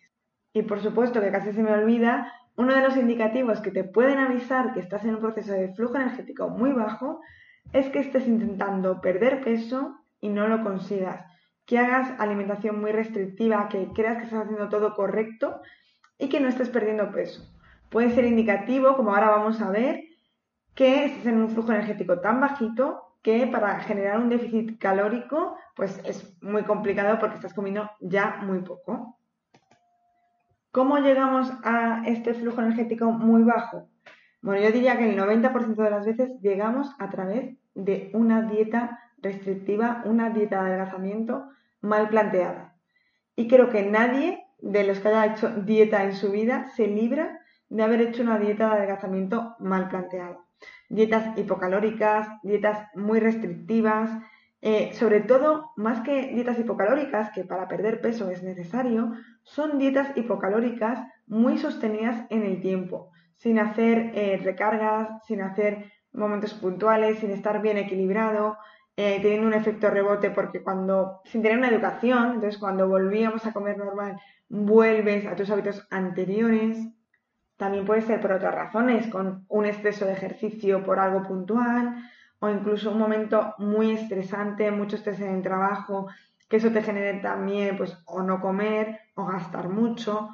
Y 0.53 0.63
por 0.63 0.81
supuesto 0.81 1.21
que 1.21 1.31
casi 1.31 1.53
se 1.53 1.63
me 1.63 1.73
olvida, 1.73 2.31
uno 2.57 2.75
de 2.75 2.81
los 2.81 2.97
indicativos 2.97 3.61
que 3.61 3.71
te 3.71 3.83
pueden 3.85 4.19
avisar 4.19 4.73
que 4.73 4.81
estás 4.81 5.05
en 5.05 5.15
un 5.15 5.21
proceso 5.21 5.53
de 5.53 5.73
flujo 5.73 5.95
energético 5.95 6.49
muy 6.49 6.73
bajo 6.73 7.21
es 7.71 7.87
que 7.89 7.99
estés 7.99 8.27
intentando 8.27 8.99
perder 8.99 9.41
peso 9.41 9.95
y 10.19 10.29
no 10.29 10.47
lo 10.47 10.63
consigas 10.63 11.25
que 11.67 11.77
hagas 11.77 12.17
alimentación 12.19 12.79
muy 12.79 12.93
restrictiva, 12.93 13.67
que 13.67 13.89
creas 13.93 14.17
que 14.17 14.23
estás 14.23 14.45
haciendo 14.45 14.69
todo 14.69 14.95
correcto 14.95 15.61
y 16.17 16.29
que 16.29 16.39
no 16.39 16.47
estés 16.47 16.69
perdiendo 16.69 17.11
peso. 17.11 17.45
Puede 17.89 18.09
ser 18.11 18.25
indicativo, 18.25 18.95
como 18.95 19.13
ahora 19.13 19.29
vamos 19.29 19.61
a 19.61 19.69
ver, 19.69 20.01
que 20.73 21.05
estés 21.05 21.25
en 21.27 21.41
un 21.41 21.49
flujo 21.49 21.73
energético 21.73 22.21
tan 22.21 22.39
bajito 22.39 23.03
que 23.21 23.47
para 23.47 23.81
generar 23.81 24.17
un 24.17 24.29
déficit 24.29 24.79
calórico 24.79 25.57
pues 25.75 25.99
es 26.05 26.41
muy 26.41 26.63
complicado 26.63 27.19
porque 27.19 27.35
estás 27.35 27.53
comiendo 27.53 27.91
ya 27.99 28.39
muy 28.43 28.59
poco. 28.59 29.16
¿Cómo 30.77 30.99
llegamos 30.99 31.51
a 31.63 32.03
este 32.05 32.35
flujo 32.35 32.61
energético 32.61 33.11
muy 33.11 33.41
bajo? 33.41 33.89
Bueno, 34.43 34.61
yo 34.61 34.71
diría 34.71 34.95
que 34.95 35.09
el 35.09 35.17
90% 35.17 35.73
de 35.73 35.89
las 35.89 36.05
veces 36.05 36.39
llegamos 36.39 36.95
a 36.99 37.09
través 37.09 37.57
de 37.73 38.11
una 38.13 38.43
dieta 38.43 38.99
restrictiva, 39.17 40.03
una 40.05 40.29
dieta 40.29 40.61
de 40.61 40.67
adelgazamiento 40.67 41.49
mal 41.81 42.09
planteada. 42.09 42.75
Y 43.35 43.47
creo 43.47 43.71
que 43.71 43.89
nadie 43.89 44.45
de 44.59 44.83
los 44.83 44.99
que 44.99 45.07
haya 45.07 45.33
hecho 45.33 45.49
dieta 45.49 46.03
en 46.03 46.13
su 46.13 46.29
vida 46.29 46.67
se 46.75 46.85
libra 46.85 47.39
de 47.69 47.81
haber 47.81 48.01
hecho 48.01 48.21
una 48.21 48.37
dieta 48.37 48.67
de 48.67 48.75
adelgazamiento 48.75 49.55
mal 49.57 49.89
planteada. 49.89 50.37
Dietas 50.89 51.35
hipocalóricas, 51.39 52.27
dietas 52.43 52.87
muy 52.93 53.19
restrictivas, 53.19 54.11
eh, 54.61 54.93
sobre 54.93 55.21
todo, 55.21 55.71
más 55.75 56.01
que 56.01 56.33
dietas 56.33 56.59
hipocalóricas, 56.59 57.31
que 57.31 57.43
para 57.43 57.67
perder 57.67 57.99
peso 57.99 58.29
es 58.29 58.43
necesario, 58.43 59.13
son 59.47 59.79
dietas 59.79 60.15
hipocalóricas 60.17 60.99
muy 61.25 61.57
sostenidas 61.57 62.25
en 62.29 62.43
el 62.43 62.61
tiempo, 62.61 63.11
sin 63.37 63.59
hacer 63.59 64.11
eh, 64.13 64.39
recargas, 64.43 65.09
sin 65.25 65.41
hacer 65.41 65.91
momentos 66.11 66.53
puntuales, 66.53 67.19
sin 67.19 67.31
estar 67.31 67.61
bien 67.61 67.77
equilibrado, 67.77 68.57
eh, 68.97 69.19
teniendo 69.21 69.47
un 69.47 69.53
efecto 69.53 69.89
rebote 69.89 70.31
porque 70.31 70.61
cuando, 70.61 71.21
sin 71.25 71.41
tener 71.41 71.57
una 71.57 71.69
educación, 71.69 72.33
entonces 72.33 72.57
cuando 72.57 72.89
volvíamos 72.89 73.45
a 73.45 73.53
comer 73.53 73.77
normal, 73.77 74.19
vuelves 74.49 75.25
a 75.25 75.35
tus 75.35 75.49
hábitos 75.49 75.87
anteriores. 75.91 76.77
También 77.55 77.85
puede 77.85 78.01
ser 78.01 78.19
por 78.19 78.33
otras 78.33 78.53
razones, 78.53 79.07
con 79.07 79.45
un 79.47 79.65
exceso 79.65 80.05
de 80.05 80.13
ejercicio 80.13 80.83
por 80.83 80.99
algo 80.99 81.23
puntual 81.23 81.95
o 82.39 82.49
incluso 82.49 82.91
un 82.91 82.99
momento 82.99 83.55
muy 83.59 83.91
estresante, 83.91 84.69
mucho 84.71 84.97
estrés 84.97 85.21
en 85.21 85.35
el 85.35 85.41
trabajo, 85.41 86.07
que 86.47 86.57
eso 86.57 86.71
te 86.71 86.81
genere 86.81 87.19
también 87.19 87.77
pues 87.77 87.97
o 88.05 88.21
no 88.21 88.39
comer 88.39 88.99
o 89.15 89.25
gastar 89.25 89.69
mucho. 89.69 90.29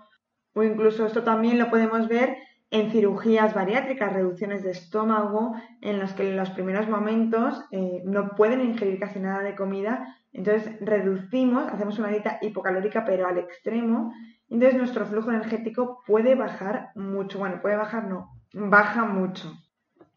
O 0.53 0.63
incluso 0.63 1.05
esto 1.05 1.24
también 1.24 1.58
lo 1.58 1.70
podemos 1.70 2.08
ver 2.08 2.38
en 2.74 2.91
cirugías 2.91 3.53
bariátricas, 3.53 4.13
reducciones 4.13 4.63
de 4.63 4.72
estómago, 4.72 5.53
en 5.82 6.00
los 6.00 6.13
que 6.13 6.27
en 6.27 6.38
los 6.38 6.50
primeros 6.50 6.88
momentos 6.89 7.63
eh, 7.72 8.01
no 8.03 8.29
pueden 8.29 8.62
ingerir 8.62 9.00
casi 9.00 9.20
nada 9.20 9.43
de 9.43 9.55
comida, 9.55 10.17
entonces 10.32 10.75
reducimos, 10.82 11.67
hacemos 11.72 12.00
una 12.00 12.08
dieta 12.08 12.39
hipocalórica 12.41 13.05
pero 13.05 13.27
al 13.27 13.38
extremo, 13.38 14.12
entonces 14.50 14.75
nuestro 14.75 15.05
flujo 15.05 15.29
energético 15.29 16.01
puede 16.08 16.34
bajar 16.34 16.89
mucho, 16.96 17.38
bueno, 17.38 17.62
puede 17.62 17.75
bajar, 17.75 18.08
no, 18.08 18.32
baja 18.53 19.05
mucho. 19.05 19.53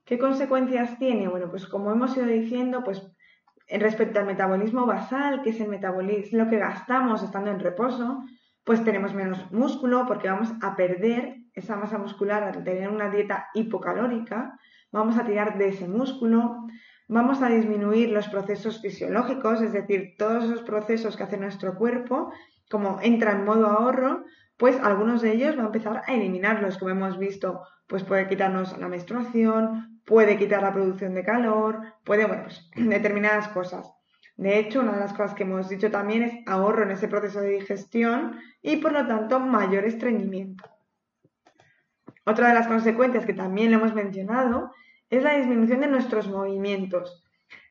¿Qué 0.07 0.19
consecuencias 0.19 0.99
tiene? 0.99 1.29
Bueno, 1.29 1.51
pues 1.51 1.67
como 1.67 1.93
hemos 1.93 2.17
ido 2.17 2.27
diciendo, 2.27 2.83
pues 2.85 3.03
respecto 3.69 4.19
al 4.19 4.27
metabolismo 4.27 4.87
basal, 4.87 5.43
que 5.43 5.51
es 5.51 5.61
el 5.61 5.69
metabolismo, 5.69 6.39
lo 6.39 6.51
que 6.51 6.59
gastamos 6.59 7.23
estando 7.23 7.51
en 7.51 7.61
reposo, 7.61 8.23
pues 8.65 8.85
tenemos 8.85 9.15
menos 9.15 9.51
músculo 9.53 10.07
porque 10.07 10.29
vamos 10.29 10.53
a 10.63 10.77
perder 10.77 11.37
esa 11.55 11.77
masa 11.77 11.99
muscular 11.99 12.43
al 12.43 12.65
tener 12.65 12.89
una 12.89 13.11
dieta 13.11 13.49
hipocalórica, 13.55 14.59
vamos 14.93 15.17
a 15.19 15.25
tirar 15.25 15.57
de 15.59 15.69
ese 15.69 15.89
músculo, 15.89 16.67
vamos 17.09 17.43
a 17.43 17.49
disminuir 17.49 18.11
los 18.11 18.29
procesos 18.29 18.81
fisiológicos, 18.81 19.63
es 19.63 19.73
decir, 19.73 20.15
todos 20.19 20.45
esos 20.45 20.63
procesos 20.63 21.17
que 21.17 21.23
hace 21.23 21.37
nuestro 21.37 21.77
cuerpo, 21.77 22.33
como 22.71 22.99
entra 23.03 23.33
en 23.33 23.45
modo 23.45 23.67
ahorro, 23.67 24.25
pues 24.57 24.79
algunos 24.81 25.23
de 25.23 25.33
ellos 25.33 25.57
va 25.57 25.63
a 25.63 25.67
empezar 25.67 26.03
a 26.07 26.15
eliminarlos, 26.15 26.79
como 26.79 26.91
hemos 26.91 27.19
visto, 27.19 27.63
pues 27.87 28.05
puede 28.05 28.27
quitarnos 28.27 28.77
la 28.79 28.89
menstruación, 28.89 29.96
puede 30.07 30.39
quitar 30.39 30.63
la 30.63 30.73
producción 30.73 31.15
de 31.15 31.25
calor, 31.25 31.81
puede, 32.05 32.25
bueno, 32.27 32.45
pues 32.45 32.71
determinadas 32.77 33.49
cosas. 33.49 33.93
De 34.37 34.59
hecho, 34.59 34.81
una 34.81 34.93
de 34.93 35.01
las 35.01 35.13
cosas 35.13 35.35
que 35.35 35.43
hemos 35.43 35.69
dicho 35.69 35.91
también 35.91 36.23
es 36.23 36.35
ahorro 36.47 36.83
en 36.83 36.91
ese 36.91 37.09
proceso 37.09 37.41
de 37.41 37.51
digestión 37.51 38.39
y 38.63 38.77
por 38.77 38.93
lo 38.93 39.07
tanto 39.07 39.41
mayor 39.41 39.85
estreñimiento. 39.85 40.65
Otra 42.25 42.49
de 42.49 42.55
las 42.55 42.67
consecuencias 42.67 43.25
que 43.25 43.35
también 43.35 43.71
le 43.71 43.77
hemos 43.77 43.95
mencionado 43.95 44.73
es 45.11 45.23
la 45.23 45.37
disminución 45.37 45.81
de 45.81 45.87
nuestros 45.87 46.29
movimientos. 46.29 47.25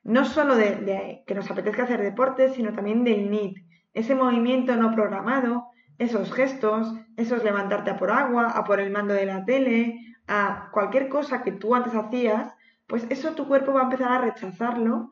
No 0.04 0.26
solo 0.26 0.56
de, 0.56 1.24
que 1.28 1.36
nos 1.36 1.50
apetezca 1.52 1.84
hacer 1.84 2.02
deporte, 2.02 2.50
sino 2.50 2.74
también 2.74 3.04
del 3.04 3.30
NIT, 3.30 3.58
ese 3.94 4.16
movimiento 4.16 4.76
no 4.76 4.94
programado, 4.94 5.68
esos 5.98 6.34
gestos, 6.34 6.94
esos 7.18 7.44
levantarte 7.44 7.92
a 7.92 7.98
por 7.98 8.12
agua, 8.12 8.48
a 8.50 8.64
por 8.64 8.80
el 8.80 8.92
mando 8.92 9.14
de 9.14 9.26
la 9.26 9.46
tele, 9.46 10.16
a 10.28 10.70
cualquier 10.72 11.10
cosa 11.10 11.44
que 11.44 11.52
tú 11.52 11.76
antes 11.76 11.96
hacías, 11.96 12.54
pues 12.88 13.06
eso 13.10 13.32
tu 13.32 13.48
cuerpo 13.48 13.74
va 13.74 13.82
a 13.82 13.84
empezar 13.86 14.12
a 14.12 14.22
rechazarlo 14.22 15.12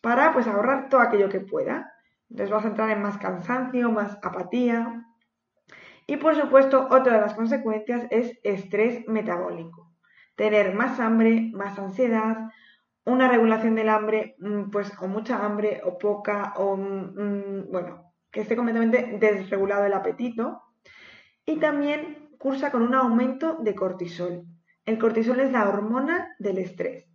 para 0.00 0.32
pues 0.32 0.46
ahorrar 0.46 0.88
todo 0.88 1.00
aquello 1.00 1.28
que 1.28 1.40
pueda. 1.40 1.92
Entonces 2.30 2.50
vas 2.50 2.64
a 2.64 2.68
entrar 2.68 2.90
en 2.90 3.02
más 3.02 3.18
cansancio, 3.18 3.90
más 3.90 4.18
apatía. 4.22 5.06
Y 6.06 6.16
por 6.16 6.34
supuesto, 6.34 6.88
otra 6.90 7.14
de 7.14 7.20
las 7.20 7.34
consecuencias 7.34 8.06
es 8.10 8.38
estrés 8.42 9.06
metabólico. 9.06 9.92
Tener 10.36 10.74
más 10.74 10.98
hambre, 10.98 11.50
más 11.52 11.78
ansiedad, 11.78 12.48
una 13.04 13.28
regulación 13.28 13.74
del 13.74 13.88
hambre, 13.88 14.36
mm, 14.38 14.70
pues 14.70 14.92
o 15.00 15.08
mucha 15.08 15.44
hambre 15.44 15.80
o 15.84 15.98
poca, 15.98 16.54
o 16.56 16.76
mm, 16.76 17.14
mm, 17.16 17.72
bueno, 17.72 18.01
que 18.32 18.40
esté 18.40 18.56
completamente 18.56 19.18
desregulado 19.20 19.84
el 19.84 19.92
apetito. 19.92 20.62
Y 21.44 21.56
también 21.56 22.30
cursa 22.38 22.70
con 22.72 22.82
un 22.82 22.94
aumento 22.94 23.58
de 23.60 23.74
cortisol. 23.74 24.44
El 24.84 24.98
cortisol 24.98 25.38
es 25.40 25.52
la 25.52 25.68
hormona 25.68 26.34
del 26.38 26.58
estrés. 26.58 27.06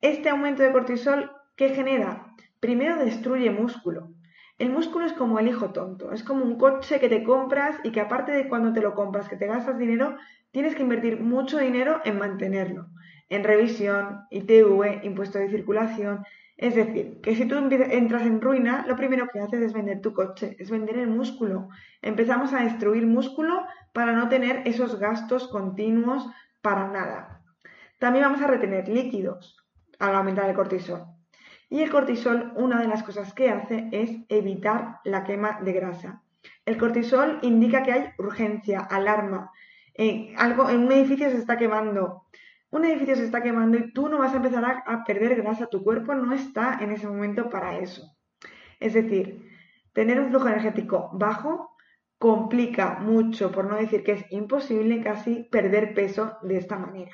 Este 0.00 0.30
aumento 0.30 0.62
de 0.62 0.72
cortisol 0.72 1.30
¿Qué 1.60 1.68
genera? 1.74 2.34
Primero 2.58 2.96
destruye 2.96 3.50
músculo. 3.50 4.14
El 4.56 4.70
músculo 4.70 5.04
es 5.04 5.12
como 5.12 5.38
el 5.38 5.46
hijo 5.46 5.72
tonto, 5.72 6.10
es 6.10 6.24
como 6.24 6.42
un 6.42 6.56
coche 6.56 6.98
que 6.98 7.10
te 7.10 7.22
compras 7.22 7.76
y 7.84 7.92
que 7.92 8.00
aparte 8.00 8.32
de 8.32 8.48
cuando 8.48 8.72
te 8.72 8.80
lo 8.80 8.94
compras, 8.94 9.28
que 9.28 9.36
te 9.36 9.46
gastas 9.46 9.76
dinero, 9.76 10.16
tienes 10.52 10.74
que 10.74 10.82
invertir 10.82 11.20
mucho 11.20 11.58
dinero 11.58 12.00
en 12.06 12.18
mantenerlo, 12.18 12.86
en 13.28 13.44
revisión, 13.44 14.22
ITV, 14.30 15.04
impuesto 15.04 15.38
de 15.38 15.50
circulación. 15.50 16.24
Es 16.60 16.74
decir, 16.74 17.22
que 17.22 17.34
si 17.34 17.46
tú 17.46 17.56
entras 17.56 18.26
en 18.26 18.42
ruina, 18.42 18.84
lo 18.86 18.94
primero 18.94 19.28
que 19.32 19.40
haces 19.40 19.62
es 19.62 19.72
vender 19.72 20.02
tu 20.02 20.12
coche, 20.12 20.56
es 20.58 20.70
vender 20.70 20.98
el 20.98 21.06
músculo. 21.06 21.70
Empezamos 22.02 22.52
a 22.52 22.62
destruir 22.62 23.06
músculo 23.06 23.64
para 23.94 24.12
no 24.12 24.28
tener 24.28 24.68
esos 24.68 25.00
gastos 25.00 25.48
continuos 25.48 26.28
para 26.60 26.86
nada. 26.88 27.40
También 27.98 28.26
vamos 28.26 28.42
a 28.42 28.46
retener 28.46 28.90
líquidos 28.90 29.56
al 30.00 30.14
aumentar 30.14 30.50
el 30.50 30.54
cortisol. 30.54 31.06
Y 31.70 31.80
el 31.80 31.90
cortisol, 31.90 32.52
una 32.56 32.78
de 32.78 32.88
las 32.88 33.04
cosas 33.04 33.32
que 33.32 33.48
hace 33.48 33.88
es 33.90 34.10
evitar 34.28 34.98
la 35.04 35.24
quema 35.24 35.60
de 35.62 35.72
grasa. 35.72 36.22
El 36.66 36.76
cortisol 36.76 37.38
indica 37.40 37.82
que 37.82 37.92
hay 37.92 38.10
urgencia, 38.18 38.80
alarma. 38.80 39.50
Algo, 40.36 40.68
en 40.68 40.84
un 40.84 40.92
edificio 40.92 41.30
se 41.30 41.38
está 41.38 41.56
quemando. 41.56 42.26
Un 42.70 42.84
edificio 42.84 43.16
se 43.16 43.24
está 43.24 43.42
quemando 43.42 43.78
y 43.78 43.92
tú 43.92 44.08
no 44.08 44.18
vas 44.18 44.32
a 44.32 44.36
empezar 44.36 44.82
a, 44.86 45.04
perder 45.04 45.36
grasa. 45.36 45.66
Tu 45.66 45.82
cuerpo 45.82 46.14
no 46.14 46.32
está 46.32 46.78
en 46.80 46.92
ese 46.92 47.08
momento 47.08 47.50
para 47.50 47.78
eso. 47.78 48.16
Es 48.78 48.94
decir, 48.94 49.44
tener 49.92 50.20
un 50.20 50.30
flujo 50.30 50.46
energético 50.46 51.10
bajo 51.12 51.76
complica 52.18 52.98
mucho, 53.00 53.50
por 53.50 53.64
no 53.64 53.76
decir 53.76 54.04
que 54.04 54.12
es 54.12 54.24
imposible 54.30 55.02
casi 55.02 55.44
perder 55.50 55.94
peso 55.94 56.36
de 56.42 56.58
esta 56.58 56.78
manera. 56.78 57.12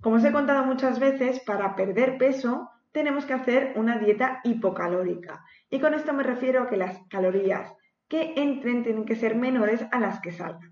Como 0.00 0.16
os 0.16 0.24
he 0.24 0.32
contado 0.32 0.64
muchas 0.64 0.98
veces, 0.98 1.40
para 1.40 1.76
perder 1.76 2.18
peso 2.18 2.70
tenemos 2.90 3.24
que 3.26 3.34
hacer 3.34 3.74
una 3.76 3.98
dieta 3.98 4.40
hipocalórica. 4.44 5.44
Y 5.70 5.78
con 5.78 5.94
esto 5.94 6.12
me 6.12 6.24
refiero 6.24 6.62
a 6.62 6.68
que 6.68 6.76
las 6.76 6.98
calorías 7.08 7.72
que 8.08 8.34
entren 8.36 8.82
tienen 8.82 9.04
que 9.04 9.14
ser 9.14 9.36
menores 9.36 9.86
a 9.92 10.00
las 10.00 10.20
que 10.20 10.32
salgan. 10.32 10.69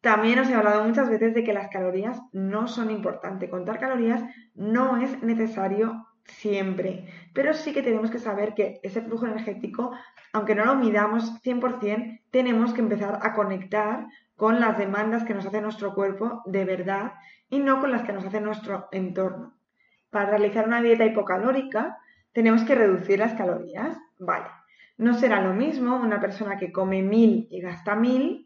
También 0.00 0.38
os 0.38 0.48
he 0.48 0.54
hablado 0.54 0.84
muchas 0.84 1.08
veces 1.08 1.34
de 1.34 1.42
que 1.42 1.52
las 1.52 1.68
calorías 1.68 2.20
no 2.32 2.68
son 2.68 2.90
importantes. 2.90 3.50
Contar 3.50 3.80
calorías 3.80 4.22
no 4.54 4.96
es 4.98 5.22
necesario 5.22 6.06
siempre, 6.24 7.06
pero 7.32 7.54
sí 7.54 7.72
que 7.72 7.82
tenemos 7.82 8.10
que 8.10 8.18
saber 8.18 8.54
que 8.54 8.80
ese 8.82 9.00
flujo 9.00 9.26
energético, 9.26 9.92
aunque 10.32 10.54
no 10.54 10.64
lo 10.64 10.74
midamos 10.74 11.40
100%, 11.42 12.20
tenemos 12.30 12.72
que 12.72 12.80
empezar 12.80 13.20
a 13.22 13.32
conectar 13.34 14.06
con 14.34 14.60
las 14.60 14.76
demandas 14.76 15.24
que 15.24 15.34
nos 15.34 15.46
hace 15.46 15.60
nuestro 15.60 15.94
cuerpo 15.94 16.42
de 16.44 16.64
verdad 16.64 17.14
y 17.48 17.58
no 17.58 17.80
con 17.80 17.90
las 17.90 18.02
que 18.02 18.12
nos 18.12 18.24
hace 18.24 18.40
nuestro 18.40 18.88
entorno. 18.92 19.54
Para 20.10 20.30
realizar 20.30 20.66
una 20.66 20.82
dieta 20.82 21.04
hipocalórica 21.04 21.98
tenemos 22.32 22.62
que 22.64 22.74
reducir 22.74 23.18
las 23.18 23.34
calorías. 23.34 23.96
Vale, 24.18 24.46
no 24.98 25.14
será 25.14 25.40
lo 25.40 25.54
mismo 25.54 25.96
una 25.96 26.20
persona 26.20 26.58
que 26.58 26.72
come 26.72 27.02
mil 27.02 27.48
y 27.50 27.60
gasta 27.60 27.94
mil, 27.94 28.45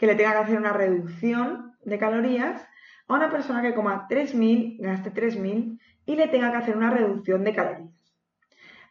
que 0.00 0.06
le 0.06 0.14
tenga 0.14 0.32
que 0.32 0.38
hacer 0.38 0.56
una 0.56 0.72
reducción 0.72 1.76
de 1.84 1.98
calorías, 1.98 2.66
a 3.06 3.12
una 3.12 3.30
persona 3.30 3.60
que 3.60 3.74
coma 3.74 4.06
3.000, 4.08 4.78
gaste 4.80 5.12
3.000 5.12 5.78
y 6.06 6.16
le 6.16 6.26
tenga 6.28 6.50
que 6.50 6.56
hacer 6.56 6.74
una 6.74 6.90
reducción 6.90 7.44
de 7.44 7.54
calorías. 7.54 8.14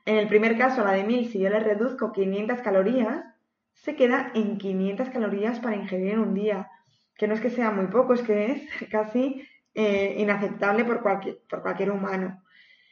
En 0.05 0.17
el 0.17 0.27
primer 0.27 0.55
caso, 0.55 0.83
la 0.83 0.91
de 0.91 1.03
1000, 1.03 1.31
si 1.31 1.39
yo 1.39 1.49
le 1.49 1.61
reduzco 1.61 2.11
500 2.11 2.59
calorías, 2.59 3.25
se 3.73 3.95
queda 3.95 4.31
en 4.35 4.59
500 4.59 5.09
calorías 5.09 5.59
para 5.59 5.77
ingerir 5.77 6.13
en 6.13 6.19
un 6.19 6.35
día, 6.35 6.69
que 7.15 7.27
no 7.27 7.33
es 7.33 7.41
que 7.41 7.49
sea 7.49 7.71
muy 7.71 7.87
poco, 7.87 8.13
es 8.13 8.21
que 8.21 8.51
es 8.51 8.89
casi 8.91 9.41
eh, 9.73 10.13
inaceptable 10.19 10.85
por 10.85 11.01
cualquier, 11.01 11.39
por 11.49 11.63
cualquier 11.63 11.89
humano. 11.89 12.43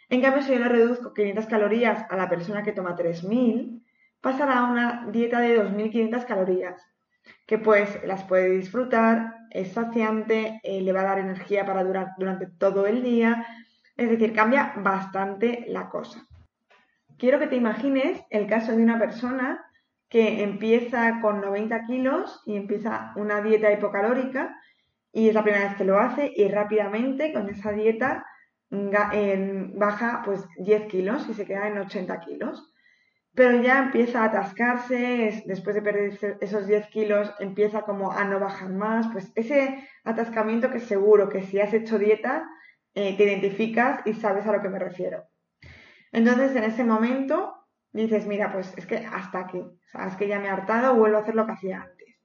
En 0.10 0.24
cambio, 0.24 0.42
si 0.42 0.54
yo 0.54 0.58
le 0.58 0.70
reduzco 0.70 1.14
500 1.14 1.46
calorías 1.46 2.04
a 2.10 2.16
la 2.18 2.28
persona 2.28 2.64
que 2.64 2.72
toma 2.72 2.96
3000, 2.96 3.86
pasará 4.22 4.62
a 4.62 4.72
una 4.72 5.08
dieta 5.12 5.40
de 5.40 5.56
2500 5.58 6.26
calorías, 6.26 6.82
que 7.46 7.58
pues 7.58 8.04
las 8.06 8.24
puede 8.24 8.50
disfrutar, 8.50 9.36
es 9.52 9.72
saciante, 9.74 10.60
eh, 10.64 10.82
le 10.82 10.94
va 10.94 11.02
a 11.02 11.06
dar 11.06 11.20
energía 11.20 11.66
para 11.66 11.84
durar 11.84 12.10
durante 12.18 12.48
todo 12.48 12.86
el 12.86 13.04
día, 13.04 13.46
es 13.96 14.10
decir, 14.10 14.34
cambia 14.34 14.74
bastante 14.78 15.66
la 15.68 15.90
cosa. 15.90 16.28
Quiero 17.18 17.40
que 17.40 17.48
te 17.48 17.56
imagines 17.56 18.22
el 18.30 18.48
caso 18.48 18.72
de 18.72 18.84
una 18.84 19.00
persona 19.00 19.66
que 20.10 20.44
empieza 20.44 21.20
con 21.22 21.42
90 21.42 21.86
kilos 21.86 22.42
y 22.46 22.56
empieza 22.56 23.12
una 23.16 23.42
dieta 23.42 23.72
hipocalórica 23.72 24.56
y 25.12 25.30
es 25.30 25.34
la 25.34 25.44
primera 25.44 25.66
vez 25.66 25.76
que 25.76 25.84
lo 25.84 26.00
hace 26.00 26.32
y 26.36 26.48
rápidamente 26.48 27.34
con 27.34 27.50
esa 27.50 27.72
dieta 27.72 28.26
baja 28.70 30.22
pues 30.26 30.46
10 30.58 30.88
kilos 30.88 31.28
y 31.30 31.34
se 31.34 31.46
queda 31.46 31.68
en 31.68 31.80
80 31.80 32.20
kilos. 32.20 32.74
Pero 33.38 33.62
ya 33.62 33.78
empieza 33.78 34.24
a 34.24 34.26
atascarse, 34.26 35.44
después 35.46 35.76
de 35.76 35.84
perder 35.84 36.18
esos 36.42 36.66
10 36.66 36.88
kilos 36.88 37.32
empieza 37.38 37.84
como 37.84 38.12
a 38.12 38.24
no 38.24 38.40
bajar 38.40 38.70
más, 38.70 39.08
pues 39.14 39.32
ese 39.36 39.88
atascamiento 40.04 40.72
que 40.72 40.80
seguro 40.80 41.30
que 41.30 41.44
si 41.44 41.60
has 41.60 41.72
hecho 41.72 42.00
dieta 42.00 42.50
eh, 42.96 43.16
te 43.16 43.26
identificas 43.26 44.02
y 44.08 44.14
sabes 44.14 44.48
a 44.48 44.54
lo 44.54 44.64
que 44.64 44.70
me 44.70 44.80
refiero. 44.80 45.26
Entonces, 46.12 46.56
en 46.56 46.64
ese 46.64 46.84
momento 46.84 47.54
dices, 47.92 48.26
mira, 48.26 48.52
pues 48.52 48.74
es 48.76 48.88
que 48.88 49.06
hasta 49.06 49.42
aquí, 49.42 49.64
sabes 49.92 50.16
que 50.16 50.28
ya 50.28 50.40
me 50.40 50.48
he 50.48 50.50
hartado, 50.50 50.96
vuelvo 50.96 51.18
a 51.18 51.22
hacer 51.22 51.36
lo 51.36 51.46
que 51.46 51.52
hacía 51.52 51.84
antes. 51.84 52.20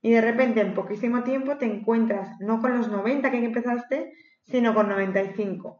Y 0.00 0.12
de 0.12 0.22
repente, 0.22 0.62
en 0.62 0.72
poquísimo 0.72 1.24
tiempo, 1.24 1.58
te 1.58 1.66
encuentras 1.66 2.40
no 2.40 2.62
con 2.62 2.74
los 2.74 2.88
90 2.88 3.30
que 3.30 3.44
empezaste, 3.44 4.14
sino 4.44 4.72
con 4.72 4.88
95. 4.88 5.78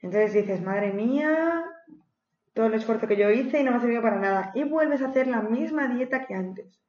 Entonces 0.00 0.32
dices, 0.32 0.62
madre 0.62 0.94
mía, 0.94 1.66
todo 2.54 2.66
el 2.66 2.74
esfuerzo 2.74 3.06
que 3.06 3.16
yo 3.16 3.30
hice 3.30 3.60
y 3.60 3.64
no 3.64 3.72
me 3.72 3.76
ha 3.76 3.80
servido 3.80 4.02
para 4.02 4.16
nada. 4.16 4.52
Y 4.54 4.64
vuelves 4.64 5.02
a 5.02 5.08
hacer 5.08 5.26
la 5.26 5.42
misma 5.42 5.88
dieta 5.88 6.24
que 6.26 6.34
antes 6.34 6.80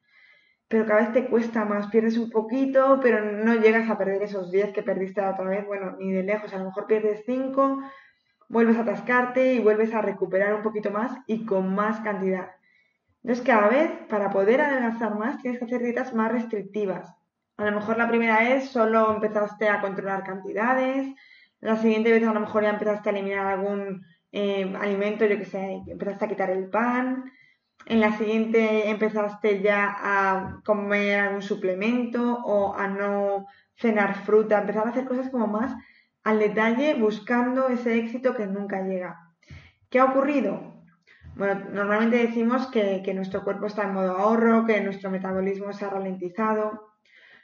pero 0.68 0.86
cada 0.86 1.02
vez 1.02 1.14
te 1.14 1.28
cuesta 1.28 1.64
más, 1.66 1.88
pierdes 1.88 2.18
un 2.18 2.30
poquito, 2.30 3.00
pero 3.02 3.24
no 3.24 3.56
llegas 3.56 3.90
a 3.90 3.98
perder 3.98 4.24
esos 4.24 4.52
10 4.52 4.74
que 4.74 4.84
perdiste 4.84 5.22
la 5.22 5.32
otra 5.32 5.46
vez, 5.46 5.66
bueno, 5.66 5.96
ni 6.00 6.12
de 6.12 6.24
lejos, 6.24 6.54
a 6.54 6.58
lo 6.58 6.66
mejor 6.66 6.88
pierdes 6.88 7.24
5, 7.26 7.82
vuelves 8.50 8.78
a 8.78 8.82
atascarte 8.82 9.54
y 9.54 9.60
vuelves 9.60 9.94
a 9.94 10.02
recuperar 10.02 10.56
un 10.56 10.64
poquito 10.64 10.90
más 10.92 11.12
y 11.28 11.46
con 11.46 11.74
más 11.76 12.00
cantidad. 12.00 12.52
Entonces, 13.24 13.46
cada 13.46 13.70
vez, 13.70 13.92
para 14.10 14.32
poder 14.32 14.62
adelgazar 14.62 15.16
más, 15.16 15.42
tienes 15.42 15.60
que 15.60 15.66
hacer 15.66 15.82
dietas 15.82 16.14
más 16.14 16.32
restrictivas. 16.32 17.14
A 17.58 17.66
lo 17.66 17.72
mejor 17.72 17.98
la 17.98 18.08
primera 18.08 18.40
vez 18.40 18.70
solo 18.70 19.14
empezaste 19.14 19.70
a 19.70 19.82
controlar 19.82 20.24
cantidades, 20.24 21.08
la 21.60 21.78
siguiente 21.78 22.12
vez 22.12 22.28
a 22.28 22.34
lo 22.34 22.40
mejor 22.40 22.64
ya 22.64 22.72
empezaste 22.72 23.10
a 23.10 23.12
eliminar 23.12 23.48
algún 23.48 24.04
eh, 24.38 24.76
alimento, 24.82 25.26
yo 25.26 25.38
que 25.38 25.46
sé, 25.46 25.82
empezaste 25.88 26.26
a 26.26 26.28
quitar 26.28 26.50
el 26.50 26.70
pan, 26.70 27.32
en 27.86 28.02
la 28.02 28.18
siguiente 28.18 28.90
empezaste 28.90 29.62
ya 29.62 29.96
a 29.98 30.60
comer 30.66 31.20
algún 31.20 31.42
suplemento 31.42 32.42
o 32.44 32.76
a 32.76 32.88
no 32.88 33.46
cenar 33.78 34.26
fruta, 34.26 34.60
empezar 34.60 34.88
a 34.88 34.90
hacer 34.90 35.06
cosas 35.06 35.30
como 35.30 35.48
más 35.48 35.74
al 36.24 36.40
detalle 36.40 36.96
buscando 36.96 37.70
ese 37.70 37.98
éxito 37.98 38.36
que 38.36 38.46
nunca 38.48 38.82
llega. 38.82 39.16
¿Qué 39.90 40.00
ha 40.00 40.06
ocurrido? 40.06 40.84
Bueno, 41.36 41.70
normalmente 41.72 42.18
decimos 42.18 42.68
que, 42.68 43.02
nuestro 43.14 43.44
cuerpo 43.44 43.68
está 43.68 43.84
en 43.84 43.94
modo 43.94 44.18
ahorro, 44.18 44.66
que 44.66 44.82
nuestro 44.82 45.10
metabolismo 45.12 45.72
se 45.72 45.86
ha 45.86 45.90
ralentizado. 45.90 46.90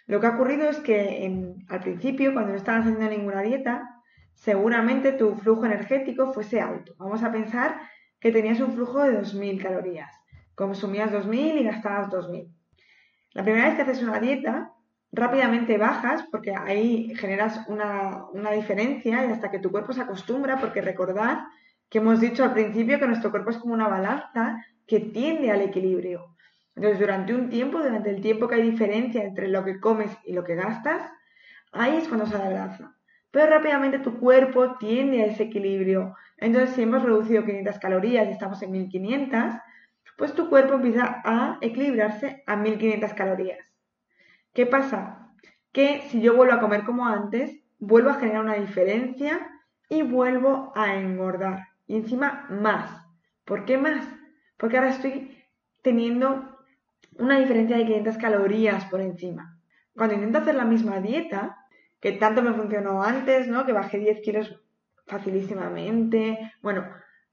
Lo 0.08 0.20
que 0.20 0.28
ha 0.28 0.36
ocurrido 0.36 0.68
es 0.68 0.80
que 0.80 1.56
al 1.70 1.80
principio, 1.80 2.34
cuando 2.34 2.52
no 2.52 2.58
estabas 2.58 2.82
haciendo 2.82 3.08
ninguna 3.10 3.42
dieta, 3.42 4.01
seguramente 4.42 5.14
tu 5.14 5.36
flujo 5.36 5.66
energético 5.66 6.34
fuese 6.34 6.62
alto. 6.62 6.94
Vamos 7.00 7.24
a 7.24 7.32
pensar 7.32 7.82
que 8.20 8.32
tenías 8.32 8.60
un 8.60 8.74
flujo 8.74 9.02
de 9.02 9.20
2.000 9.20 9.62
calorías 9.62 10.22
consumías 10.62 11.12
2.000 11.12 11.60
y 11.60 11.64
gastabas 11.64 12.10
2.000. 12.10 12.48
La 13.34 13.44
primera 13.44 13.68
vez 13.68 13.76
que 13.76 13.82
haces 13.82 14.04
una 14.04 14.20
dieta, 14.20 14.72
rápidamente 15.12 15.78
bajas 15.78 16.24
porque 16.32 16.54
ahí 16.56 17.14
generas 17.16 17.62
una, 17.68 18.28
diferencia 18.54 19.26
y 19.26 19.32
hasta 19.32 19.50
que 19.50 19.60
tu 19.60 19.72
cuerpo 19.72 19.94
se 19.94 20.02
acostumbra, 20.02 20.60
porque 20.60 20.82
recordad 20.82 21.40
que 21.90 21.98
hemos 21.98 22.20
dicho 22.20 22.44
al 22.44 22.54
principio 22.54 23.00
que 23.00 23.08
nuestro 23.08 23.32
cuerpo 23.32 23.50
es 23.50 23.58
como 23.58 23.74
una 23.74 23.88
balanza 23.88 24.64
que 24.86 25.00
tiende 25.00 25.52
al 25.52 25.62
equilibrio. 25.62 26.36
Entonces, 26.76 27.00
durante 27.00 27.34
un 27.34 27.50
tiempo, 27.50 27.80
durante 27.80 28.10
el 28.10 28.22
tiempo 28.22 28.48
que 28.48 28.56
hay 28.56 28.72
diferencia 28.72 29.24
entre 29.24 29.50
lo 29.50 29.66
que 29.66 29.80
comes 29.80 30.12
y 30.24 30.34
lo 30.34 30.44
que 30.44 30.56
gastas, 30.56 31.12
ahí 31.74 31.98
es 31.98 32.08
cuando 32.08 32.28
se 32.28 32.36
adelgaza. 32.36 32.96
Pero 33.32 33.50
rápidamente 33.50 34.00
tu 34.00 34.20
cuerpo 34.20 34.78
tiende 34.78 35.24
a 35.24 35.26
ese 35.28 35.44
equilibrio. 35.44 36.16
Entonces, 36.38 36.76
si 36.76 36.84
hemos 36.84 37.02
reducido 37.02 37.46
500 37.46 37.80
calorías 37.80 38.28
y 38.28 38.32
estamos 38.32 38.62
en 38.62 38.72
1500, 38.72 39.56
pues 40.18 40.34
tu 40.34 40.50
cuerpo 40.50 40.76
empieza 40.76 41.22
a 41.24 41.58
equilibrarse 41.62 42.44
a 42.46 42.56
1500 42.56 43.14
calorías. 43.14 43.60
¿Qué 44.54 44.66
pasa? 44.66 45.34
Que 45.72 46.04
si 46.10 46.22
yo 46.22 46.36
vuelvo 46.36 46.54
a 46.54 46.60
comer 46.60 46.84
como 46.84 47.08
antes, 47.08 47.58
vuelvo 47.80 48.10
a 48.10 48.16
generar 48.16 48.44
una 48.44 48.56
diferencia 48.56 49.50
y 49.90 50.04
vuelvo 50.04 50.74
a 50.76 50.96
engordar. 50.96 51.70
Y 51.88 51.96
encima 51.96 52.46
más. 52.50 53.06
¿Por 53.46 53.66
qué 53.66 53.78
más? 53.78 54.06
Porque 54.58 54.78
ahora 54.78 54.92
estoy 54.92 55.38
teniendo 55.82 56.60
una 57.18 57.40
diferencia 57.40 57.78
de 57.78 57.86
500 57.86 58.18
calorías 58.18 58.86
por 58.86 59.02
encima. 59.02 59.58
Cuando 59.96 60.16
intento 60.16 60.40
hacer 60.40 60.56
la 60.56 60.66
misma 60.66 61.00
dieta, 61.00 61.61
que 62.02 62.14
tanto 62.14 62.42
me 62.42 62.54
funcionó 62.54 63.04
antes, 63.04 63.48
¿no? 63.48 63.66
Que 63.66 63.74
bajé 63.74 64.00
10 64.00 64.22
kilos 64.22 64.60
facilísimamente. 65.06 66.54
Bueno, 66.62 66.86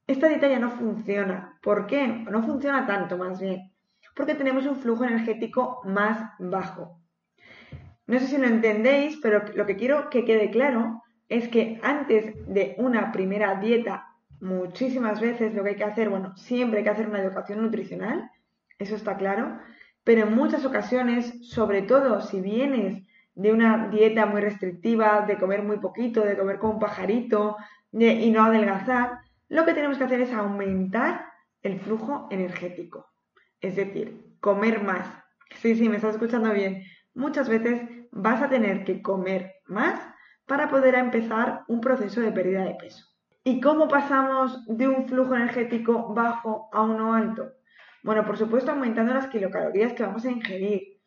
esta 0.06 0.28
dieta 0.28 0.48
ya 0.48 0.58
no 0.58 0.70
funciona. 0.70 1.58
¿Por 1.62 1.86
qué? 1.86 2.06
No 2.06 2.42
funciona 2.42 2.86
tanto 2.86 3.16
más 3.16 3.40
bien. 3.40 3.72
Porque 4.14 4.34
tenemos 4.34 4.66
un 4.66 4.76
flujo 4.76 5.04
energético 5.04 5.80
más 5.84 6.32
bajo. 6.38 7.00
No 8.06 8.18
sé 8.18 8.26
si 8.26 8.38
lo 8.38 8.46
entendéis, 8.46 9.18
pero 9.22 9.44
lo 9.54 9.66
que 9.66 9.76
quiero 9.76 10.10
que 10.10 10.24
quede 10.24 10.50
claro 10.50 11.02
es 11.28 11.48
que 11.48 11.80
antes 11.82 12.34
de 12.46 12.74
una 12.78 13.12
primera 13.12 13.56
dieta, 13.56 14.06
muchísimas 14.40 15.20
veces 15.20 15.54
lo 15.54 15.62
que 15.62 15.70
hay 15.70 15.76
que 15.76 15.84
hacer, 15.84 16.08
bueno, 16.08 16.36
siempre 16.36 16.78
hay 16.78 16.84
que 16.84 16.90
hacer 16.90 17.08
una 17.08 17.20
educación 17.20 17.60
nutricional, 17.60 18.30
eso 18.78 18.96
está 18.96 19.16
claro, 19.16 19.58
pero 20.04 20.26
en 20.26 20.34
muchas 20.34 20.64
ocasiones, 20.64 21.46
sobre 21.50 21.82
todo 21.82 22.22
si 22.22 22.40
vienes 22.40 23.06
de 23.38 23.52
una 23.52 23.86
dieta 23.86 24.26
muy 24.26 24.40
restrictiva, 24.40 25.24
de 25.24 25.38
comer 25.38 25.62
muy 25.62 25.78
poquito, 25.78 26.22
de 26.22 26.36
comer 26.36 26.58
como 26.58 26.72
un 26.72 26.80
pajarito 26.80 27.56
y 27.92 28.30
no 28.32 28.42
adelgazar, 28.42 29.20
lo 29.48 29.64
que 29.64 29.74
tenemos 29.74 29.96
que 29.96 30.04
hacer 30.04 30.20
es 30.20 30.32
aumentar 30.32 31.24
el 31.62 31.78
flujo 31.78 32.26
energético. 32.32 33.06
Es 33.60 33.76
decir, 33.76 34.36
comer 34.40 34.82
más. 34.82 35.06
Sí, 35.54 35.76
sí, 35.76 35.88
me 35.88 35.96
estás 35.96 36.14
escuchando 36.16 36.52
bien. 36.52 36.82
Muchas 37.14 37.48
veces 37.48 37.82
vas 38.10 38.42
a 38.42 38.48
tener 38.48 38.82
que 38.82 39.02
comer 39.02 39.52
más 39.66 40.00
para 40.44 40.68
poder 40.68 40.96
empezar 40.96 41.62
un 41.68 41.80
proceso 41.80 42.20
de 42.20 42.32
pérdida 42.32 42.64
de 42.64 42.74
peso. 42.74 43.04
¿Y 43.44 43.60
cómo 43.60 43.86
pasamos 43.86 44.66
de 44.66 44.88
un 44.88 45.06
flujo 45.06 45.36
energético 45.36 46.12
bajo 46.12 46.68
a 46.72 46.82
uno 46.82 47.14
alto? 47.14 47.52
Bueno, 48.02 48.24
por 48.24 48.36
supuesto 48.36 48.72
aumentando 48.72 49.14
las 49.14 49.28
kilocalorías 49.28 49.92
que 49.92 50.02
vamos 50.02 50.24
a 50.24 50.30
ingerir, 50.32 50.97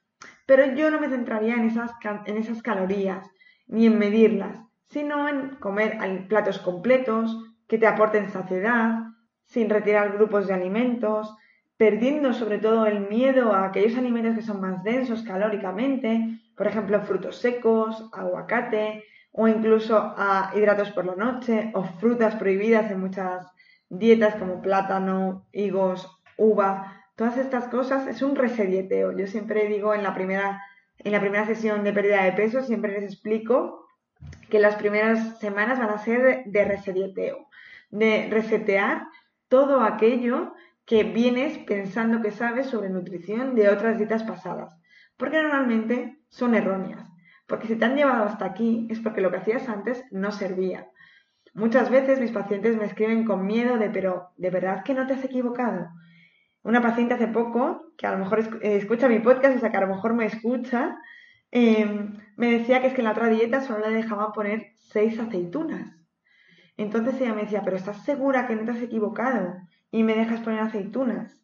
pero 0.52 0.66
yo 0.76 0.92
no 0.92 1.00
me 1.00 1.08
centraría 1.08 1.54
en 1.54 1.70
esas, 1.70 1.92
en 2.26 2.36
esas 2.36 2.62
calorías 2.62 3.26
ni 3.68 3.86
en 3.86 3.98
medirlas, 3.98 4.60
sino 4.90 5.30
en 5.30 5.52
comer 5.62 5.98
platos 6.28 6.60
completos 6.60 7.38
que 7.70 7.78
te 7.78 7.88
aporten 7.88 8.30
saciedad, 8.30 9.00
sin 9.46 9.70
retirar 9.70 10.12
grupos 10.12 10.48
de 10.48 10.54
alimentos, 10.54 11.34
perdiendo 11.78 12.34
sobre 12.34 12.58
todo 12.58 12.86
el 12.86 13.08
miedo 13.08 13.54
a 13.54 13.64
aquellos 13.64 13.98
alimentos 13.98 14.36
que 14.36 14.42
son 14.42 14.60
más 14.60 14.84
densos 14.84 15.24
calóricamente, 15.24 16.42
por 16.58 16.68
ejemplo, 16.68 17.00
frutos 17.00 17.38
secos, 17.38 18.10
aguacate 18.12 19.06
o 19.32 19.48
incluso 19.48 20.14
a 20.18 20.52
hidratos 20.54 20.92
por 20.92 21.06
la 21.06 21.16
noche 21.16 21.72
o 21.74 21.86
frutas 21.86 22.36
prohibidas 22.36 22.92
en 22.92 23.00
muchas 23.00 23.48
dietas 23.88 24.36
como 24.36 24.62
plátano, 24.62 25.48
higos, 25.54 26.22
uva, 26.36 27.01
todas 27.22 27.38
estas 27.38 27.68
cosas 27.68 28.08
es 28.08 28.24
un 28.24 28.36
resedieteo. 28.36 29.16
Yo 29.16 29.28
siempre 29.28 29.68
digo 29.68 29.94
en 29.94 30.02
la 30.02 30.16
primera, 30.16 30.60
en 30.98 31.12
la 31.12 31.20
primera 31.20 31.46
sesión 31.46 31.84
de 31.84 31.94
pérdida 31.94 32.24
de 32.24 32.32
peso, 32.32 32.64
siempre 32.64 32.94
les 32.94 33.04
explico 33.04 33.86
que 34.50 34.58
las 34.58 34.76
primeras 34.76 35.38
semanas 35.38 35.78
van 35.78 35.92
a 35.92 36.00
ser 36.00 36.46
de 36.48 36.66
resedieteo, 36.66 37.48
de 37.92 38.28
resetear 38.32 39.04
todo 39.50 39.82
aquello 39.82 40.56
que 40.84 41.04
vienes 41.04 41.60
pensando 41.60 42.24
que 42.24 42.32
sabes 42.32 42.66
sobre 42.66 42.90
nutrición 42.90 43.54
de 43.54 43.70
otras 43.70 44.00
dietas 44.00 44.24
pasadas, 44.24 44.76
porque 45.16 45.44
normalmente 45.44 46.18
son 46.28 46.56
erróneas, 46.56 47.08
porque 47.46 47.68
si 47.68 47.76
te 47.76 47.86
han 47.86 47.98
llevado 47.98 48.24
hasta 48.24 48.46
aquí 48.46 48.88
es 48.90 49.00
porque 49.00 49.22
lo 49.22 49.30
que 49.30 49.38
hacías 49.38 49.70
antes 49.70 50.04
no 50.10 50.32
servía. 50.32 50.88
Muchas 51.54 51.92
veces 51.92 52.20
mis 52.20 52.32
pacientes 52.32 52.78
me 52.78 52.86
escriben 52.86 53.26
con 53.26 53.46
miedo 53.46 53.78
de, 53.78 53.92
pero, 53.92 54.32
¿de 54.38 54.50
verdad 54.50 54.84
que 54.84 54.96
no 54.96 55.06
te 55.06 55.14
has 55.14 55.24
equivocado? 55.24 55.88
Una 56.63 56.82
paciente 56.82 57.13
hace 57.13 57.28
poco, 57.28 57.93
que 57.97 58.08
a 58.08 58.12
lo 58.12 58.19
mejor 58.19 58.39
eh, 58.62 58.78
escucha 58.78 59.08
mi 59.08 59.19
podcast, 59.19 59.58
o 59.58 59.60
sea 59.60 59.71
que 59.71 59.78
a 59.78 59.82
lo 59.82 59.95
mejor 59.95 60.13
me 60.13 60.26
escucha, 60.26 60.97
em, 61.52 62.17
me 62.38 62.52
decía 62.52 62.82
que 62.82 62.88
es 62.88 62.93
que 62.93 63.02
en 63.02 63.06
la 63.06 63.12
otra 63.12 63.28
dieta 63.28 63.62
solo 63.62 63.88
le 63.89 63.95
dejaban 63.95 64.32
poner 64.32 64.74
seis 64.78 65.19
aceitunas. 65.19 65.95
Entonces 66.78 67.19
ella 67.19 67.34
me 67.34 67.43
decía, 67.43 67.62
pero 67.63 67.78
¿estás 67.78 68.04
segura 68.06 68.47
que 68.47 68.56
no 68.56 68.63
te 68.65 68.71
has 68.71 68.82
equivocado 68.82 69.56
y 69.91 70.04
me 70.04 70.15
dejas 70.15 70.41
poner 70.41 70.60
aceitunas? 70.62 71.38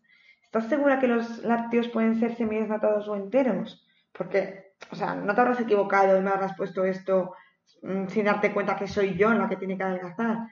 ¿Estás 0.43 0.67
segura 0.69 0.99
que 0.99 1.07
los 1.07 1.43
lácteos 1.43 1.89
pueden 1.89 2.19
ser 2.19 2.35
semidesnatados 2.35 3.07
o 3.07 3.15
enteros? 3.15 3.85
Porque, 4.13 4.73
o 4.91 4.95
sea, 4.95 5.15
no 5.15 5.35
te 5.35 5.41
habrás 5.41 5.59
equivocado 5.59 6.17
y 6.17 6.21
me 6.21 6.29
habrás 6.29 6.55
puesto 6.55 6.85
esto 6.85 7.33
Mm, 7.81 8.07
sin 8.07 8.25
darte 8.25 8.53
cuenta 8.53 8.75
que 8.75 8.87
soy 8.87 9.15
yo 9.15 9.33
la 9.33 9.49
que 9.49 9.57
tiene 9.57 9.77
que 9.77 9.83
adelgazar. 9.83 10.49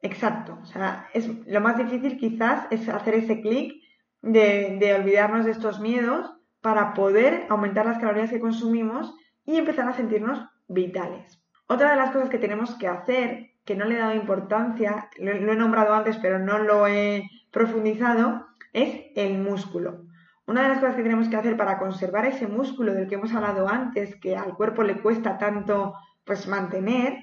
Exacto. 0.00 0.58
O 0.62 0.66
sea, 0.66 1.08
es, 1.14 1.28
lo 1.46 1.60
más 1.60 1.76
difícil 1.78 2.18
quizás 2.18 2.66
es 2.70 2.88
hacer 2.88 3.14
ese 3.14 3.40
clic 3.40 3.82
de, 4.22 4.94
olvidarnos 4.98 5.44
de 5.44 5.50
estos 5.50 5.80
miedos 5.80 6.32
para 6.60 6.94
poder 6.94 7.46
aumentar 7.48 7.84
las 7.86 7.98
calorías 7.98 8.30
que 8.30 8.40
consumimos 8.40 9.14
y 9.44 9.56
empezar 9.56 9.88
a 9.88 9.94
sentirnos 9.94 10.44
vitales. 10.68 11.42
Otra 11.66 11.90
de 11.90 11.96
las 11.96 12.12
cosas 12.12 12.28
que 12.28 12.38
tenemos 12.38 12.76
que 12.76 12.86
hacer, 12.86 13.50
que 13.64 13.74
no 13.74 13.84
le 13.84 13.96
he 13.96 13.98
dado 13.98 14.14
importancia, 14.14 15.08
lo, 15.18 15.32
he 15.32 15.56
nombrado 15.56 15.94
antes 15.94 16.16
pero 16.18 16.38
no 16.38 16.58
lo 16.58 16.86
he 16.86 17.28
profundizado, 17.50 18.46
es 18.72 19.06
el 19.16 19.38
músculo. 19.38 20.04
Una 20.46 20.62
de 20.62 20.68
las 20.68 20.78
cosas 20.78 20.96
que 20.96 21.02
tenemos 21.02 21.28
que 21.28 21.36
hacer 21.36 21.56
para 21.56 21.78
conservar 21.78 22.26
ese 22.26 22.46
músculo 22.46 22.94
del 22.94 23.08
que 23.08 23.16
hemos 23.16 23.34
hablado 23.34 23.68
antes, 23.68 24.16
que 24.16 24.36
al 24.36 24.54
cuerpo 24.54 24.82
le 24.82 25.00
cuesta 25.00 25.38
tanto 25.38 25.94
pues 26.24 26.46
mantener 26.46 27.18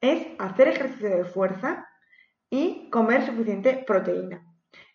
es 0.00 0.26
hacer 0.38 0.68
ejercicio 0.68 1.10
de 1.10 1.24
fuerza 1.24 1.86
y 2.48 2.88
comer 2.90 3.24
suficiente 3.26 3.84
proteína. 3.86 4.49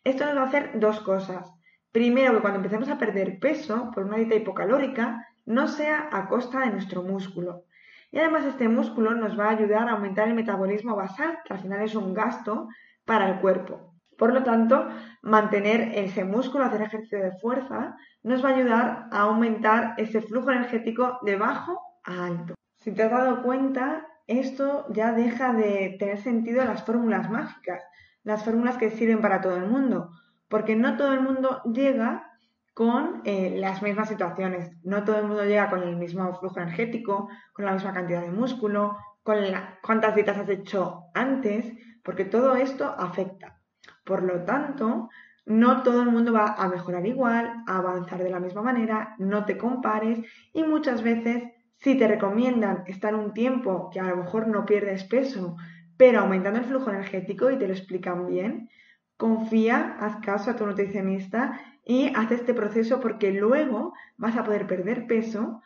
Esto 0.06 0.24
nos 0.24 0.38
va 0.38 0.42
a 0.44 0.46
hacer 0.46 0.80
dos 0.80 1.00
cosas. 1.00 1.52
Primero, 1.92 2.36
que 2.36 2.42
cuando 2.42 2.58
empecemos 2.58 2.90
a 2.90 3.00
perder 3.00 3.40
peso 3.40 3.90
por 3.92 4.04
una 4.04 4.18
dieta 4.18 4.36
hipocalórica, 4.36 5.28
no 5.48 5.68
sea 5.68 6.10
a 6.12 6.28
costa 6.28 6.60
de 6.60 6.70
nuestro 6.70 7.02
músculo. 7.02 7.64
Y 8.12 8.20
además 8.20 8.46
este 8.46 8.70
músculo 8.70 9.16
nos 9.16 9.38
va 9.38 9.48
a 9.48 9.58
ayudar 9.58 9.90
a 9.90 9.94
aumentar 9.94 10.28
el 10.28 10.36
metabolismo 10.36 10.96
basal, 10.96 11.40
que 11.44 11.54
al 11.54 11.60
final 11.60 11.82
es 11.82 11.96
un 11.96 12.14
gasto 12.14 12.68
para 13.04 13.28
el 13.28 13.40
cuerpo. 13.42 13.96
Por 14.16 14.32
lo 14.32 14.44
tanto, 14.44 14.88
mantener 15.24 15.92
ese 15.96 16.24
músculo, 16.24 16.66
hacer 16.66 16.84
ejercicio 16.84 17.20
de 17.24 17.38
fuerza, 17.40 17.98
nos 18.22 18.46
va 18.46 18.50
a 18.50 18.56
ayudar 18.56 19.08
a 19.12 19.22
aumentar 19.22 19.96
ese 19.98 20.22
flujo 20.22 20.52
energético 20.52 21.18
de 21.24 21.36
bajo 21.36 21.82
a 22.04 22.28
alto. 22.28 22.54
Si 22.76 22.92
te 22.92 23.02
has 23.02 23.12
dado 23.12 23.42
cuenta, 23.42 24.06
esto 24.28 24.86
ya 24.90 25.14
deja 25.14 25.52
de 25.54 25.96
tener 25.98 26.20
sentido 26.20 26.64
las 26.64 26.84
fórmulas 26.84 27.28
mágicas, 27.28 27.84
las 28.26 28.44
fórmulas 28.44 28.78
que 28.78 28.90
sirven 28.90 29.22
para 29.22 29.40
todo 29.40 29.56
el 29.56 29.68
mundo, 29.68 30.12
porque 30.50 30.76
no 30.76 30.98
todo 30.98 31.14
el 31.14 31.22
mundo 31.22 31.62
llega 31.64 32.32
con 32.74 33.22
eh, 33.24 33.56
las 33.58 33.82
mismas 33.82 34.10
situaciones, 34.10 34.72
no 34.84 35.06
todo 35.06 35.18
el 35.18 35.28
mundo 35.28 35.46
llega 35.46 35.70
con 35.70 35.84
el 35.84 35.96
mismo 35.96 36.38
flujo 36.38 36.60
energético, 36.60 37.30
con 37.54 37.66
la 37.66 37.72
misma 37.72 37.94
cantidad 37.94 38.22
de 38.22 38.32
músculo, 38.32 38.98
con 39.24 39.38
cuántas 39.82 40.14
dietas 40.14 40.40
has 40.40 40.50
hecho 40.50 41.06
antes, 41.14 41.72
porque 42.04 42.26
todo 42.26 42.56
esto 42.56 42.94
afecta. 42.98 43.62
Por 44.04 44.24
lo 44.24 44.44
tanto, 44.44 45.10
no 45.46 45.84
todo 45.84 46.02
el 46.02 46.12
mundo 46.12 46.34
va 46.34 46.56
a 46.58 46.68
mejorar 46.68 47.06
igual, 47.06 47.64
a 47.68 47.78
avanzar 47.78 48.22
de 48.22 48.30
la 48.30 48.40
misma 48.40 48.62
manera, 48.62 49.16
no 49.20 49.46
te 49.46 49.58
compares 49.58 50.20
y 50.52 50.64
muchas 50.64 51.02
veces 51.02 51.44
si 51.78 51.96
te 51.96 52.08
recomiendan 52.08 52.84
estar 52.88 53.16
un 53.16 53.34
tiempo 53.34 53.90
que 53.92 54.00
a 54.00 54.04
lo 54.04 54.18
mejor 54.18 54.48
no 54.48 54.66
pierdes 54.66 55.04
peso, 55.04 55.56
pero 55.98 56.20
aumentando 56.20 56.60
el 56.60 56.66
flujo 56.66 56.90
energético 56.90 57.52
y 57.52 57.58
te 57.58 57.68
lo 57.68 57.74
explican 57.74 58.28
bien, 58.28 58.70
confía, 59.18 59.96
haz 60.00 60.18
caso 60.18 60.52
a 60.52 60.56
tu 60.56 60.66
nutricionista 60.66 61.60
y 61.86 62.12
haz 62.16 62.32
este 62.32 62.54
proceso 62.54 63.00
porque 63.00 63.32
luego 63.32 63.94
vas 64.18 64.36
a 64.36 64.44
poder 64.44 64.68
perder 64.68 65.08
peso, 65.08 65.62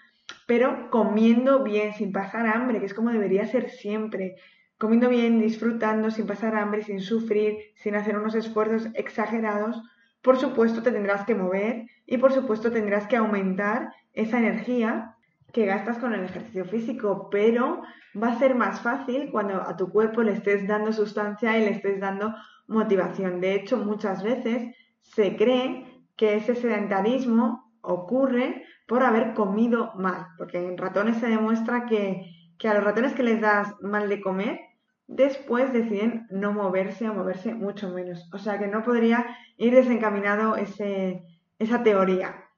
pero 0.45 0.89
comiendo 0.89 1.63
bien, 1.63 1.93
sin 1.93 2.11
pasar 2.11 2.47
hambre, 2.47 2.79
que 2.79 2.85
es 2.85 2.93
como 2.93 3.11
debería 3.11 3.47
ser 3.47 3.69
siempre. 3.69 4.35
Comiendo 4.77 5.09
bien, 5.09 5.39
disfrutando, 5.39 6.11
sin 6.11 6.27
pasar 6.27 6.55
hambre, 6.55 6.83
sin 6.83 7.01
sufrir, 7.01 7.57
sin 7.75 7.95
hacer 7.95 8.17
unos 8.17 8.35
esfuerzos 8.35 8.87
exagerados. 8.93 9.81
Por 10.21 10.37
supuesto 10.37 10.83
te 10.83 10.91
tendrás 10.91 11.25
que 11.25 11.35
mover 11.35 11.85
y 12.05 12.17
por 12.17 12.33
supuesto 12.33 12.71
tendrás 12.71 13.07
que 13.07 13.17
aumentar 13.17 13.93
esa 14.13 14.39
energía 14.39 15.15
que 15.51 15.65
gastas 15.65 15.97
con 15.97 16.13
el 16.13 16.23
ejercicio 16.23 16.65
físico, 16.65 17.29
pero 17.31 17.81
va 18.21 18.29
a 18.29 18.39
ser 18.39 18.55
más 18.55 18.81
fácil 18.81 19.29
cuando 19.31 19.61
a 19.61 19.75
tu 19.75 19.89
cuerpo 19.89 20.21
le 20.21 20.33
estés 20.33 20.67
dando 20.67 20.93
sustancia 20.93 21.57
y 21.57 21.61
le 21.61 21.71
estés 21.71 21.99
dando 21.99 22.33
motivación. 22.67 23.41
De 23.41 23.55
hecho, 23.55 23.77
muchas 23.77 24.23
veces 24.23 24.75
se 25.01 25.35
cree 25.35 25.85
que 26.15 26.35
ese 26.35 26.55
sedentarismo 26.55 27.71
ocurre 27.81 28.63
por 28.87 29.03
haber 29.03 29.33
comido 29.33 29.93
mal, 29.95 30.27
porque 30.37 30.57
en 30.57 30.77
ratones 30.77 31.17
se 31.17 31.27
demuestra 31.27 31.85
que, 31.85 32.25
a 32.63 32.73
los 32.73 32.83
ratones 32.83 33.13
que 33.13 33.23
les 33.23 33.39
das 33.39 33.73
mal 33.81 34.09
de 34.09 34.21
comer, 34.21 34.59
después 35.07 35.71
deciden 35.71 36.27
no 36.29 36.51
moverse 36.53 37.09
o 37.09 37.13
moverse 37.13 37.53
mucho 37.53 37.89
menos. 37.89 38.27
O 38.33 38.37
sea 38.37 38.59
que 38.59 38.67
no 38.67 38.83
podría 38.83 39.25
ir 39.57 39.73
desencaminado 39.73 40.55
ese, 40.55 41.23
esa 41.57 41.83
teoría. 41.83 42.48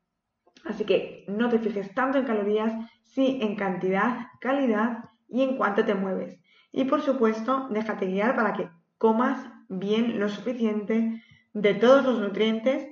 Así 0.65 0.86
que 0.86 1.26
no 1.28 1.50
te 1.50 1.60
fijes 1.60 1.93
tanto 1.93 2.17
en 2.17 2.26
calorías, 2.26 2.74
sí 3.04 3.39
en 3.41 3.56
cantidad, 3.56 4.28
calidad 4.39 5.06
y 5.28 5.41
en 5.43 5.58
cuánto 5.58 5.86
te 5.86 5.95
mueves. 5.95 6.39
Y 6.71 6.86
por 6.86 7.02
supuesto, 7.02 7.67
déjate 7.69 8.06
guiar 8.06 8.36
para 8.36 8.54
que 8.54 8.69
comas 8.97 9.45
bien 9.67 10.19
lo 10.19 10.30
suficiente 10.30 11.21
de 11.54 11.74
todos 11.74 12.06
los 12.06 12.19
nutrientes 12.19 12.88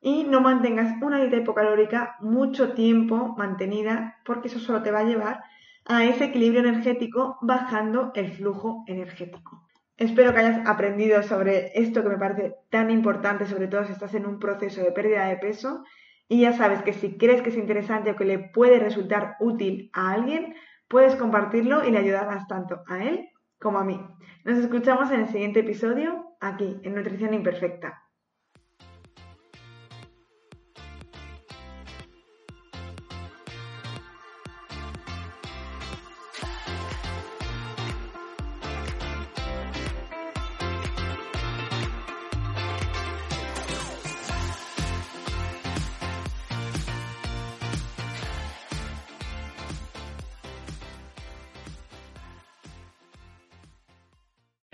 y 0.00 0.24
no 0.24 0.40
mantengas 0.40 1.00
una 1.02 1.18
dieta 1.18 1.36
hipocalórica 1.36 2.16
mucho 2.20 2.72
tiempo 2.72 3.34
mantenida 3.36 4.18
porque 4.24 4.48
eso 4.48 4.58
solo 4.58 4.82
te 4.82 4.90
va 4.90 5.00
a 5.00 5.04
llevar 5.04 5.42
a 5.84 6.04
ese 6.04 6.26
equilibrio 6.26 6.60
energético 6.60 7.38
bajando 7.40 8.12
el 8.14 8.30
flujo 8.32 8.84
energético. 8.86 9.66
Espero 9.96 10.32
que 10.32 10.40
hayas 10.40 10.66
aprendido 10.66 11.22
sobre 11.22 11.72
esto 11.74 12.02
que 12.02 12.10
me 12.10 12.18
parece 12.18 12.54
tan 12.70 12.90
importante, 12.90 13.46
sobre 13.46 13.66
todo 13.66 13.84
si 13.84 13.92
estás 13.92 14.14
en 14.14 14.26
un 14.26 14.38
proceso 14.38 14.82
de 14.82 14.92
pérdida 14.92 15.26
de 15.26 15.38
peso 15.38 15.82
y 16.28 16.40
ya 16.40 16.52
sabes 16.52 16.82
que 16.82 16.92
si 16.92 17.16
crees 17.16 17.42
que 17.42 17.48
es 17.48 17.56
interesante 17.56 18.10
o 18.10 18.16
que 18.16 18.24
le 18.24 18.38
puede 18.38 18.78
resultar 18.78 19.36
útil 19.40 19.90
a 19.94 20.12
alguien, 20.12 20.54
puedes 20.88 21.16
compartirlo 21.16 21.84
y 21.84 21.90
le 21.90 21.98
ayudarás 21.98 22.46
tanto 22.46 22.82
a 22.86 23.02
él 23.02 23.28
como 23.58 23.78
a 23.78 23.84
mí. 23.84 24.00
Nos 24.44 24.58
escuchamos 24.58 25.10
en 25.10 25.20
el 25.20 25.28
siguiente 25.28 25.60
episodio 25.60 26.36
aquí, 26.40 26.78
en 26.82 26.94
Nutrición 26.94 27.34
Imperfecta. 27.34 28.07